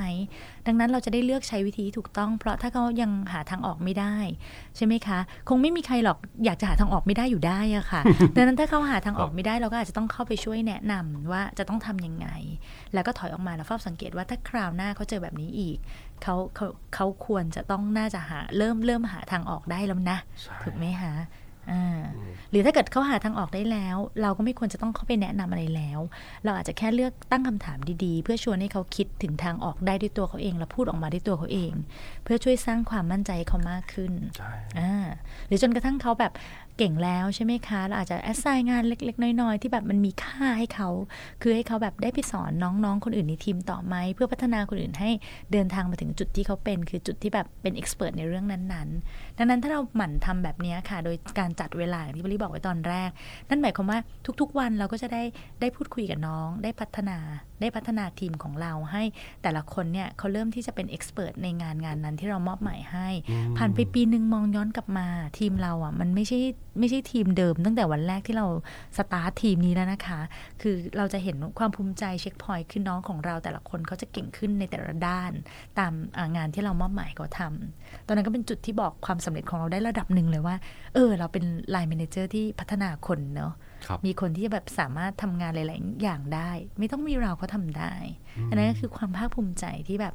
[0.67, 4.15] ดังนั้นเราจะได้เลือกใช้วิธีที่ถูกต้อง เพราะถ้าเขายังหาทางออกไม่ได้
[4.75, 5.19] ใช่ไหมคะ
[5.49, 8.01] คงไม่มีใครหรอกอยากจะหาทางออกไม่ได้อยู่ได้อะค่ะ
[8.35, 12.27] ดังนั้นถ้าเขาหาทางออกไม่ได้เราก็อาจจะต้องเข้าไปช่วยแนะนำว่าจะต้องทำยังไง
[12.93, 15.77] แล้วก็ถอยออกมาแล้วเฝ้าสังเกตว่าถ้าคราวหน้าเขาเจอแบบนี้อีก
[16.23, 21.40] เขาเขาเขาควรจะต้องน่าจะหาเริ่มเริ่มหาทางออกได้แล้วนะใช่ถูกไหมคะอ่า
[22.51, 25.99] หรือถ้าเกิดเขาหาทางออกได้แล้ว เราก็ไม่ควรจะต้องเข้าไปแนะนำอะไรแล้ว
[26.43, 31.71] เราอาจจะแค่เลือกตั้งคำถามดีๆ เพื่อชวนให้เขาคิดถึงทางออกได้ด้วยตัวเขาเอง และพูดออกมาด้วยตัวเขาเอง
[32.23, 34.93] เพื่อช่วยสร้างความมั่นใจให้เขามากขึ้นใช่อ่า
[35.47, 36.31] หรือจนกระทั่งเขาแบบ
[36.83, 40.89] เก่งแล้วใช่ไหมคะเราอาจจะแอสไซน์งานเล็ก ๆ น้อย ๆ ที่แบบมันมีค่าให้เขา
[41.41, 45.09] คือให้เขาแบบได้ไปสอนน้องๆ คนอื่นในทีมต่อไหม เพื่อพัฒนาคนอื่นให้
[45.51, 53.09] เดินทางมาถึงจุดที่เขาเป็น คือจุดที่แบบเป็นเอ็กซ์เพรสในเรื่องนั้นๆ ดังนั้นถ้าเราหมั่นทำแบบเนี้ยค่ะ โดยการจัดเวลาอย่างที่บริบอกไว้ตอนแรก
[53.49, 53.99] นั่นหมายความว่า
[54.41, 55.23] ทุกๆ วันเราก็จะได้
[55.61, 57.17] ได้พูดคุยกับน้อง ได้พัฒนา
[57.61, 59.03] ได้พัฒนาทีมของเราให้
[59.43, 63.07] แต่ละคนเนี่ยเขาเริ่มที่จะเป็น expert ในงานงานนั้นที่เรามอบหมายให้
[63.57, 65.07] ผ่านไปปีหนึ่งมองย้อนกลับมา
[65.39, 66.39] ทีมเราอะมันไม่ใช่
[66.79, 68.47] ไม่ใช่ทีมเดิม ตั้งแต่วันแรกที่เรา
[68.97, 70.19] สตาร์ททีมนี้แล้วนะคะ
[70.61, 75.31] คือเราจะเห็นความภูมิใจ checkpoint คือน้องของเราแต่ละคนเขาจะเก่งขึ้นในแต่ละด้าน
[75.79, 75.93] ตาม
[76.35, 80.55] งานที่เรามอบหมายเขาทำตอนนั้นก็เป็นจุดที่บอกความสำเร็จของเราได้ระดับหนึ่งเลยว่า
[80.93, 83.53] เออ เราเป็น line manager ที่พัฒนาคนเนาะ
[83.85, 87.93] ครับมีคนที่แบบสามารถทำงานหลาย ๆ อย่างได้ ไม่ต้องมีเราก็ทำได้
[88.49, 90.13] อันนั้นก็คือความภาคภูมิใจที่แบบ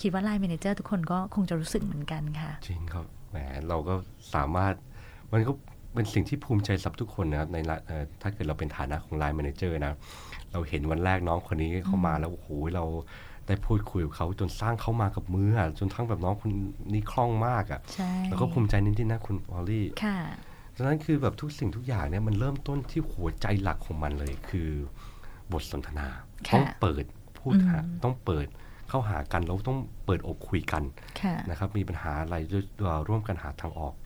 [0.00, 3.36] คิดว่า line manager ทุกคนก็คงจะรู้สึกเหมือนกันค่ะ จริงครับแหม
[3.68, 3.94] เราก็
[4.34, 4.74] สามารถ
[5.32, 5.52] มันก็
[5.96, 9.92] เป็นสิ่งที่ภูมิใจสำหรับทุกคนนะครับในละเอ่อถ้าเกิดเราเป็นฐานะของ line manager นะ
[10.52, 12.84] เราเห็นวันแรกน้องคนนี้เข้ามาแล้วโอ้โหเรา
[13.46, 16.50] ได้พูดคุยกับเขาจนสร้างเขามากับมืออะจนทั้งแบบน้องคน
[16.92, 20.18] นี้คล่องมากอะใช่แล้วก็ภูมิใจนิดๆนะคุณพอลลี่ค่ะ
[20.76, 24.70] ดังนั้นคือแบบทุกสิ่งทุกอย่างเนี่ยมันเริ่มต้นที่หัวใจหลักของมันเลยคือ
[25.52, 26.08] บทสนทนา
[26.48, 27.04] ค่ะต้องเปิด
[27.38, 28.46] พูดหาอืมต้องเปิด
[28.88, 30.82] เข้าหากันแล้วต้องเปิดอกคุยกัน
[31.20, 34.00] ค่ะนะครับมีปัญหาอะไรด้วยเอ่อร่วมกันหาทางออกอื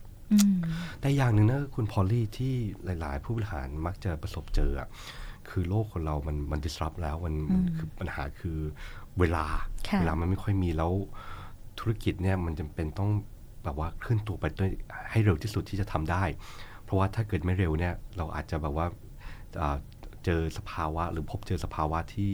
[1.01, 2.53] แต่อย่างหนึ่งนะคุณพอลลี่ที่
[2.85, 4.87] หลาย ๆ ผู้บริหารมักจะประสบเจออะ
[5.49, 8.57] คือโลกของเรามันมัน disrupt แล้วมันมันคือปัญหาคือ
[9.19, 9.45] เวลา
[9.87, 10.91] ค่ะเวลามันไม่ค่อยมีแล้ว
[11.79, 13.09] ธุรกิจเนี่ยมันจำเป็นต้อง
[13.63, 14.71] แบบว่าเคลื่อนตัวไปด้วย
[15.11, 16.23] ให้เร็วที่สุดที่จะทำได้
[16.83, 18.87] เพราะว่าถ้าเกิดไม่เร็วเนี่ยเราอาจจะแบบว่า
[19.61, 19.77] อ่า
[20.25, 22.31] เจอสภาวะ หรือพบเจอสภาวะที่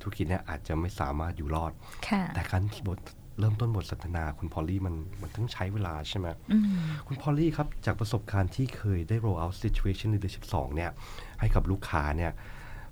[0.00, 1.72] ธุรกิจเนี่ยอาจจะไม่สามารถอยู่รอด
[2.08, 2.98] ค่ะแต่การบท
[3.38, 6.64] เริ่มต้นบทสนทนาคุณพอลลี่มันมันต้องใช้เวลาใช่ไหมอืม
[7.06, 10.90] คุณพอลลี่ครับ จากประสบการณ์ที่เคยได้ roll out situation leadership 2เนี่ย
[11.40, 12.32] ให้กับลูกค้าเนี่ย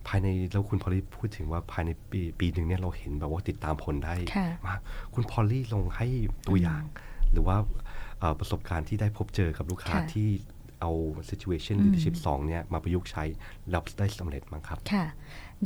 [0.08, 4.80] ภายในแล้วคุณพอลลี่พูดถึงว่าภายในปีปีหนึ่งเนี่ยเราเห็นแบบว่าติดตามผลได้ค่ะมาก
[5.14, 6.06] คุณพอลลี่ลงให้
[6.48, 6.82] ตัวอย่าง
[7.32, 7.56] หรือว่า
[8.18, 10.28] เอ่อประสบการณ์ที่ได้พบเจอกับลูกค้าค่ะที่
[10.80, 10.92] เอา
[11.30, 13.24] situation leadership 2เนี่ยมาประยุกต์ใช้
[13.70, 15.04] แล้วได้สำเร็จมั้งครับ ค่ะ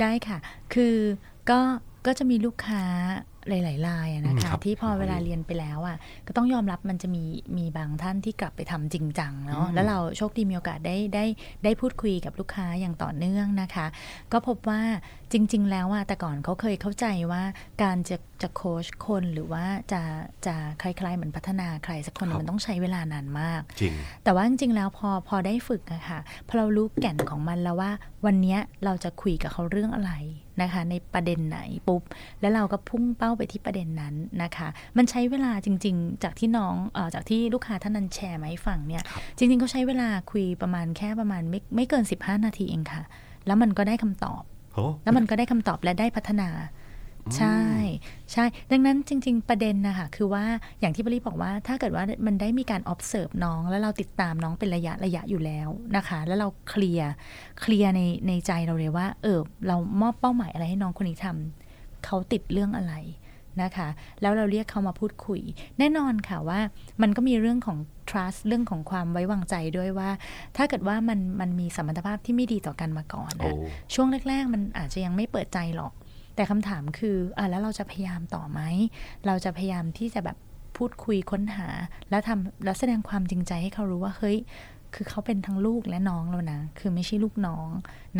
[0.01, 0.37] ได้ค่ะ
[0.73, 0.95] คือ
[1.49, 1.59] ก็
[2.05, 2.83] ก็จะมีลูกค้า
[3.49, 7.23] หลายๆรายอะนะอืมคะครับที่พอครับเวลาเรียนไปแล้วอะก็ต้องยอมรับมันจะมี
[7.57, 11.25] มีบางท่านที่กลับไปทำจริงจังเนาะอืมแล้วเราโชคดีมีโอกาสได้ได้
[11.63, 13.85] ได้พูดคุยกับลูกค้าอย่างต่อเนื่องนะคะ
[14.31, 14.81] ก็พบว่า
[15.33, 17.43] จริง ๆ แล้วอะแต่ก่อนเขาเคยเข้าใจว่า
[17.83, 20.01] การจะจะโค้ชคนหรือว่าจะ
[20.45, 27.91] จะคล้ายๆเหมือนพัฒนาใครสักคนเนี่ยมันต้องใช้เวลานานมากจริงแต่ว่าจริงๆแล้วพอพอได้ฝึกอะค่ะพอเรารู้แก่นของมันแล้วว่า
[28.25, 30.13] วันเนี้ยเราจะคุยกับเขาเรื่องอะไร
[30.61, 32.01] นะคะ ในประเด็นไหนปุ๊บ
[32.41, 39.03] แล้วเราก็พุ่งเป้าไปที่ประเด็นนั้นนะคะ มันใช้เวลาจริง ๆ จากที่น้องเออจากที่ลูกค้าท่านนั้นแชร์มาให้ฟังเนี่ย
[39.37, 43.03] จริงๆเขาใช้เวลาคุยประมาณแค่ประมาณไม่ไม่เกิน 15 นาทีเองค่ะ
[43.45, 46.49] แล้วมันก็ได้คำตอบโอ้แล้วมันก็ได้คำตอบและได้พัฒนา
[47.37, 47.59] ใช่
[48.31, 50.45] ใช่ ดังนั้นจริง ๆ ประเด็นนะคะคือว่า
[50.79, 57.11] อย่างที่บริบอกว่าถ้าเกิดว่ามันได้มีการ observe น้อง แล้วเราติดตามน้องเป็นระยะระยะอยู่แล้วนะคะ แล้วเราเคลียร์
[57.61, 62.95] เคลียร์ในในใจเราเลยว่าเออเรามอบเป้าหมายอะไรให้น้องคนนี้ทำเขาติดเรื่องอะไร
[63.63, 63.87] นะคะ
[64.21, 65.41] แล้วเราเรียกเขามาพูดคุย
[65.79, 66.59] แน่นอนค่ะว่า
[67.01, 67.77] มันก็มีเรื่องของ
[68.09, 70.09] trust เรื่องของความไว้วางใจด้วยว่า
[70.57, 73.53] ถ้าเกิดว่ามันมันมีสมรรถภาพที่ไม่ดีต่อกันมาก่อนโอ้นะ
[73.93, 75.93] ช่วงแรก ๆ มันอาจจะยังไม่เปิดใจหรอก
[76.35, 78.59] แต่คำถามคืออะแล้วเราจะพยายามต่อไหม
[79.25, 80.37] เราจะพยายามที่จะแบบ
[80.77, 81.67] พูดคุยค้นหา
[82.09, 84.37] แล้วทำแล้วแสดงความจริงใจให้เขารู้ว่าเฮ้ย
[84.97, 87.67] คือเขาเป็นทั้งลูกและน้องแล้วนะ คือไม่ใช่ลูกน้อง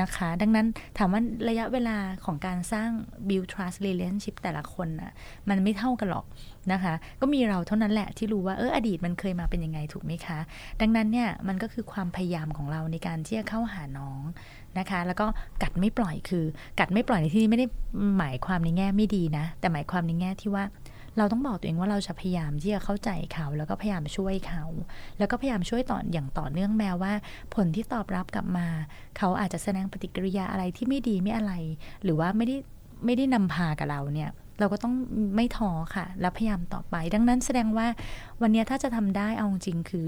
[0.01, 2.89] นะคะ ดังนั้นถามว่าระยะเวลาของการสร้าง
[3.27, 5.11] build trust relationship แต่ละคนน่ะ
[5.49, 6.25] มันไม่เท่ากันหรอก
[6.71, 10.39] นะคะ ก็มีเราเท่านั้นแหละที่รู้ว่าเอออดีตมันเคยมาเป็นยังไงถูกไหมคะ
[10.81, 14.21] ดังนั้นเนี่ยมันก็คือความพยายามของเราในการที่จะเข้าหาน้อง
[14.79, 15.25] นะคะ แล้วก็
[15.63, 16.45] กัดไม่ปล่อยคือ
[16.79, 17.67] กัดไม่ปล่อยในที่นี้ไม่ได้
[18.17, 20.65] หมายความในแง่ไม่ดีนะ แต่หมายความในแง่ที่ว่า
[21.17, 24.63] เราต้องบอกตัวเองว่าเราจะพยายามที่จะเข้าใจเขา แล้วก็พยายามช่วยเขา
[25.19, 27.13] แล้วก็พยายามช่วยต่ออย่างต่อเนื่องแม้ว่า
[27.55, 28.67] ผลที่ตอบรับกลับมา
[29.17, 31.53] เขาอาจจะแสดงปฏิกิริยาอะไรที่ไม่ดีไม่อะไร
[32.03, 32.55] หรือว่าไม่ได้
[33.05, 34.93] ไม่ได้นำพากับเราเนี่ย เราก็ต้อง
[35.35, 37.87] ไม่ท้อค่ะ แล้วพยายามต่อไป ดังนั้นแสดงว่า
[38.41, 40.07] วันนี้ถ้าจะทำได้เอาจริงคือ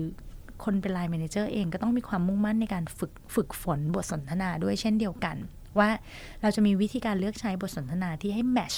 [0.64, 5.38] คนเป็น line manager เองก็ต้องมีความมุ่งมั่นในการฝึกฝึกฝนบทสนทนาด้วยเช่นเดียวกัน
[5.80, 5.90] ว่า
[6.42, 8.74] เราจะมีวิธีการเลือกใช้บทสนทนาที่ให้ match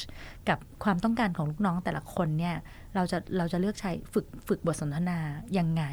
[0.50, 2.56] กับความต้องการของลูกน้องแต่ละคนเนี่ย
[2.96, 5.20] เราจะเราจะเลือกใช้ฝึกฝึกบทสนทนา
[5.58, 5.84] ยังไง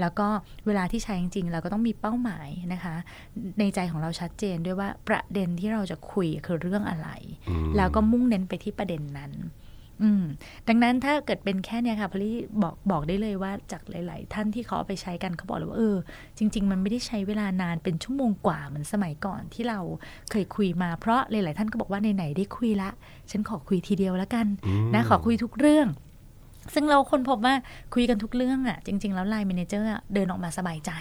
[0.00, 0.26] แล้วก็
[0.66, 2.94] เวลาที่ใช้จริงๆ เราก็ต้องมีเป้าหมายนะคะ
[3.58, 7.08] ในใจของเราชัดเจนด้วยว่าประเด็นที่เราจะคุยคือเรื่องอะไร
[7.48, 9.32] อืมแล้วก็มุ่งเน้นไปที่ประเด็นนั้น
[10.02, 10.24] อืม
[10.68, 15.96] ดังนั้นถ้าเกิดเป็นแค่เนี้ยค่ะพลี่บอกบอกได้เลยว่าจากหลาย ๆ ท่านที่เขาเอาไปใช้กันเขาบอกเลยว่าเออ
[16.38, 19.80] จริง ๆ มันไม่ได้ใช้เวลานานเป็นชั่วโมงกว่าเหมือนสมัยก่อนที่เรา
[20.30, 22.90] เคยคุยมาเพราะหลาย ๆ ท่านก็บอกว่าไหน ๆ ได้คุยละ
[23.30, 25.88] ฉันขอคุยทีเดียวแล้วกันอืมนะขอคุยทุกเรื่อง
[26.74, 27.54] ซึ่งเราค้นพบว่า
[27.94, 30.92] คุยกันทุกเรื่องอะจริง ๆ แล้ว line manager เดินออกมาสบายใจ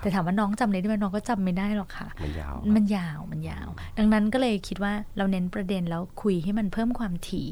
[0.00, 7.48] แต่ถามว่าน้องจำอะไรได้ไหมน้องก็จำไม่ได้หรอกค่ะ มันยาวมันยาวมันยาว ดังนั้นก็เลยคิดว่าเราเน้นประเด็นแล้วคุยให้มันเพิ่มความถี่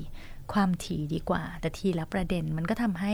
[0.55, 3.13] ความถี่ดีกว่า แต่ทีละประเด็นมันก็ทำให้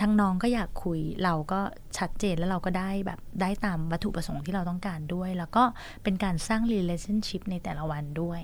[0.00, 1.60] ทั้งน้องก็อยากคุยเราก็
[1.98, 5.64] ชัดเจนแล้วเราก็ได้แบบได้ตามวัตถุประสงค์ที่เราต้องการด้วย แล้วก็
[6.02, 8.42] เป็นการสร้าง relationship ในแต่ละวันด้วย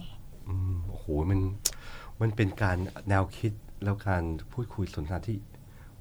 [0.49, 1.41] อืมโอ้โหมัน
[2.21, 2.77] มันเป็นการ
[3.09, 3.53] แนวคิด
[3.85, 4.23] แล้วการ
[4.53, 5.37] พูดคุยสนทนาที่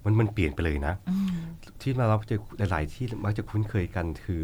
[0.03, 0.93] มันมันเปลี่ยนไปเลยนะ
[1.81, 2.35] ที่มาเราจะ
[2.71, 4.43] หลาย ๆ ที่มักจะคุ้นเคยกันคือ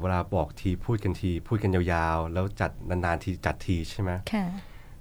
[0.00, 4.46] เวลาบอกทีพูดกันที พูดกันยาว ๆ แล้วจัดนาน ๆ ทีจัดทีใช่ไหมค่ะ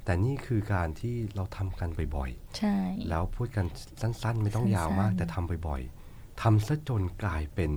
[0.09, 3.65] แต่นี่คือการที่เราทำกันบ่อยใช่ๆแล้วพูดกัน
[4.01, 7.71] สั้นๆ ไม่ต้องยาวมากสั้นๆแต่ทำบ่อยๆทำซะจนกลายเป็น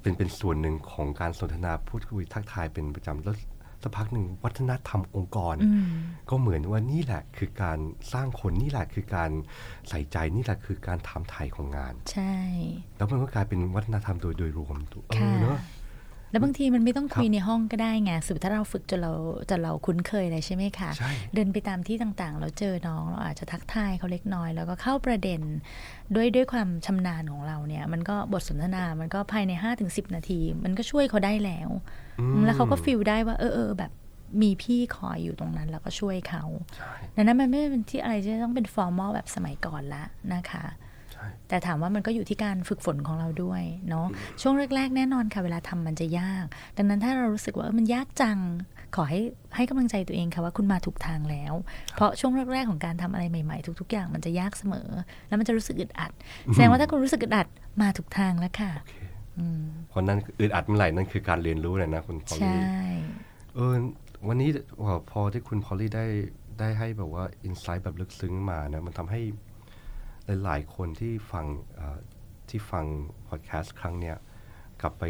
[0.00, 3.36] เป็นเป็นส่วนหนึ่งของการสนทนาพูดคุยทักทายเป็นประจำแล้ว
[3.82, 5.90] สักพักหนึ่งวัฒนธรรมองค์กรอืม
[6.30, 7.78] ก็เหมือนว่านี่แหละคือการ
[8.12, 9.30] สร้างคนนี่แหละคือการ
[9.88, 12.34] ใส่ใจนี่แหละคือการทำไทยของงาน ใช่
[12.96, 14.76] แล้วมันก็กลายเป็นวัฒนธรรมโดยโดยรวม
[15.10, 15.58] เอค่ะอเนอะ
[16.30, 19.12] แล้วบางทีมันไม่ต้องคุยครับในห้องก็ได้ไงสุดถ้าเราฝึกจนเรา
[19.50, 25.40] จนเราคุ้นเคยเลยใช่ไหมคะใช่เดินไปตามที่ต่างๆ เราเจอน้องเราอาจจะทักทายเขาเล็กน้อย แล้วก็เข้าประเด็น
[26.14, 29.52] ด้วยด้วยความชำนาญของเราเนี่ย มันก็บทสนทนา มันก็ภายใน
[29.84, 31.68] 5-10 นาที มันก็ช่วยเขาได้แล้ว
[32.20, 33.92] อืมแล้วเขาก็ฟีลได้ว่าเออเออแบบ
[34.42, 36.44] มีพี่คอยอยู่ตรงนั้นแล้วก็ช่วยเขา
[36.76, 40.04] ใช่ดังนั้นมันไม่เป็นที่อะไรที่จะต้องเป็นฟอร์มอลแบบสมัยก่อนละ
[40.34, 40.87] นะคะใช่
[41.48, 44.06] แต่ถามว่ามันก็อยู่ที่การฝึกฝนของเราด้วยเนาะ
[44.42, 46.44] ช่วงแรก ๆ แน่นอนค่ะเวลาทำมันจะยาก
[46.76, 48.38] ดังนั้นถ้าเรารู้สึกว่าเออมันยากจัง
[48.96, 49.20] ขอให้
[49.56, 51.54] ให้กำลังใจตัวเองค่ะว่าคุณมาถูกทางแล้ว
[51.96, 54.88] เพราะช่วงแรกๆของการทำอะไรใหม่ ๆ ทุก ๆ อย่างมันจะยากเสมอ
[55.28, 56.12] แล้วมันจะรู้สึกอึดอัด
[56.52, 57.48] แสดงว่าถ้าคุณรู้สึกอึดอัด
[57.82, 58.94] มาถูกทางแล้วค่ะโอเค
[59.38, 62.62] อืมเพราะนั่นอึดอัดเมื่อไหร่นั่นคือการเรียนรู้เลยนะคุณพอลใช่ลี่
[63.54, 63.74] เออ
[64.28, 64.50] วันนี้
[65.10, 66.06] พอที่คุณพอลลี่ได้
[66.60, 69.20] ได้ให้แบบว่าอินไซต์แบบลึกซึ้งมานะมันทำให้
[70.44, 71.46] หลายๆคนที่ฟัง
[72.48, 72.84] ที่ฟัง
[73.28, 74.16] พอดแคสต์ครั้งเนี้ย
[74.80, 75.02] กลับไป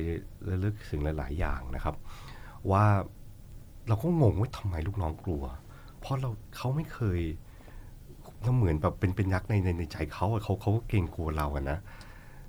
[0.48, 1.94] ระลึกถึงหลาย ๆ อย่างนะครับ
[2.70, 2.84] ว่า
[3.88, 5.44] เราก็งงว่าทำไมลูกน้องกลัว
[6.00, 7.20] เพราะเราเขาไม่เคย
[8.42, 11.78] เราเหมือนแบบเป็นเป็นยักษ์ในในในใจเขาเขาเขาก็เกรงกลัวเราอะนะ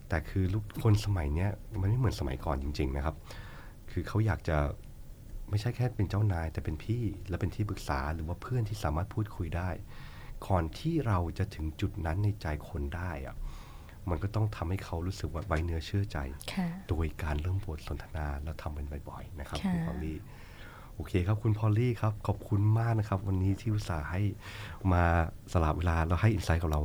[0.09, 1.49] แต่คือลูกคนสมัยเนี้ย
[1.81, 3.15] มันไม่เหมือนสมัยก่อนจริง ๆ นะครับ
[3.91, 4.57] คือเขาอยากจะ
[5.49, 9.69] ไม่ใช่แค่เป็นเจ้านาย แต่เป็นพี่และเป็นที่ปรึกษาหรือว่าเพื่อนที่สามารถพูดคุยได้
[10.47, 13.35] ก่อนที่เราจะถึงจุดนั้นในใจคนได้อะ
[14.09, 16.17] มันก็ต้องทำให้เขารู้สึกว่าไว้เนื้อเชื่อใจ
[16.53, 20.17] ค่ะโดยการเริ่มบทสนทนาแล้วทำมันบ่อยๆ นะครับค่ะคุณพอลลี่
[20.95, 24.21] โอเคครับคุณพอลลี่ครับ ขอบคุณมากนะครับ วันนี้ที่อุตส่าห์ให้
[24.93, 25.03] มา
[25.51, 26.81] สละเวลาแล้วให้ insight กับเรา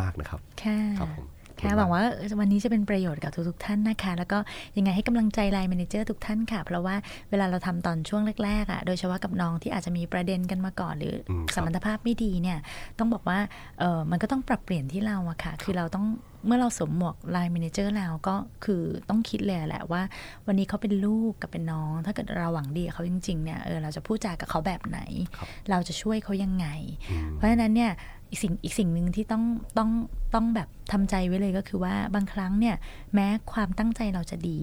[0.00, 1.26] มาก ๆ นะครับ ค่ะครับผม
[1.60, 2.02] ค่ะหวังว่า
[2.40, 4.38] วันนี้จะเป็นประโยชน์กับทุกๆท่านนะคะ แล้วก็
[4.76, 6.94] ยังไงให้กำลังใจ line manager ทุกท่านค่ะ เพราะว่า
[7.30, 12.58] เวลาเราทำตอนช่วงแรกๆอะโดยเฉพาะกับน้องที่อาจจะมีประเด็นกันมาก่อน หรืออมครับสัมพันธภาพไม่ดีเนี่ย
[12.98, 13.38] ต้องบอกว่า
[13.78, 16.06] เออมันก็ต้องปรับเปลี่ยนที่เราอะค่ะ คือเราต้อง
[16.46, 18.34] เมื่อเราสวมหมวก line manager แล้วก็
[18.64, 20.02] คือต้องคิดเลยแหละว่า
[20.46, 25.00] วันนี้เขาเป็นลูกกับเป็นน้อง ถ้าเกิดเราหวังดีกับเขาจริงๆเนี่ยเออเราจะพูดจากับเขาแบบไหน
[25.36, 26.66] ครับเราจะช่วยเขายังไง
[27.10, 27.92] อืมเพราะฉะนั้นเนี่ย
[28.30, 29.44] อีกสิ่งอีกสิ่งหนึ่งที่ต้อง
[29.78, 29.90] ต้อง
[30.34, 32.76] ต้องแบบทำใจไว้เลยก็คือว่าบางครั้งเนี่ย
[33.14, 34.58] แม้ความตั้งใจเราจะดี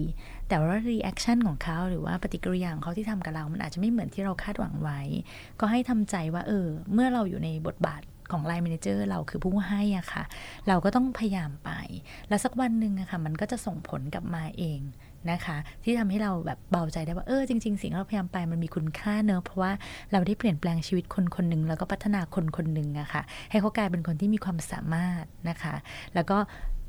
[0.48, 5.00] แต่ว่า reaction ของเขาหรือว่าปฏิกิริยาของเขาที่ทำกับเรา มันอาจจะไม่เหมือนที่เราคาดหวังไว้
[5.60, 8.02] ก็ให้ทำใจว่าเออ เมื่อเราอยู่ในบทบาท
[8.32, 10.24] ของไลน์ m ม n เจอร์เราคือผู้ให้อะค่ะ
[10.68, 11.70] เราก็ต้องพยายามไป
[12.28, 14.80] แล้วสักวันหนึ่งอะค่ะ มันก็จะส่งผลกลับมาเอง
[15.32, 19.72] นะคะ ที่ทำให้เราแบบเบาใจได้ว่าเออจริง ๆ สิ่งที่เราพยายามไปมันมีคุณค่าเนอะเพราะว่า
[20.12, 25.74] เราได้เปลี่ยนแปลงชีวิตคนคนหนึ่งแล้วก็พัฒนาคนคนหนึ่งอะค่ะให้เขากลายเป็นคนที่มีความสามารถนะคะ
[26.14, 26.38] แล้วก็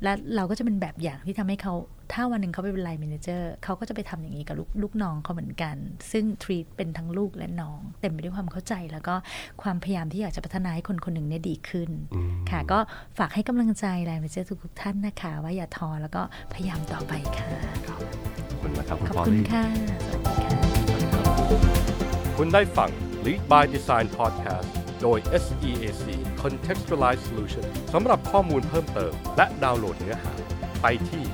[0.02, 1.74] และเราก็จะเป็นแบบอย่างที่ทำให้เขา
[2.12, 5.76] ถ้าวันหนึ่งเขาไปเป็นไลน์ m ม n เจอร์เขาก็จะไปทำอย่างนี้กับลูกลูกน้องเขาเหมือนกัน
[6.12, 9.14] ซึ่งทรีตเป็นทั้งลูกและน้อง เต็มไปด้วยความเข้าใจแล้วก็
[9.62, 12.78] ความพยายามที่อยากจะพัฒนาให้คนคนหนึ่งเนี่ยดีขึ้นอืมค่ะ ก็
[13.18, 16.22] ฝากให้กำลังใจไลน์ m ม n เจอร์ทุกๆท่านนะคะ ว่าอย่าท้อแล้วก็
[16.52, 17.48] พยายามต่อไปค่ะ
[17.86, 17.96] ขอ
[18.56, 19.64] บคุณนะครับคุณขอบพอลคุณลี่ค่ะ
[20.06, 21.28] สวัสดีค่ะ
[22.36, 22.90] คุณได้ฟัง
[23.26, 24.68] Lead by Design Podcast
[25.02, 26.06] โดย SEAC
[26.42, 30.32] Contextualized Solution สำหรับข้อมูลเพิ่มเติม และดาวน์โหลดเนื้อหา
[30.82, 31.24] ไปที่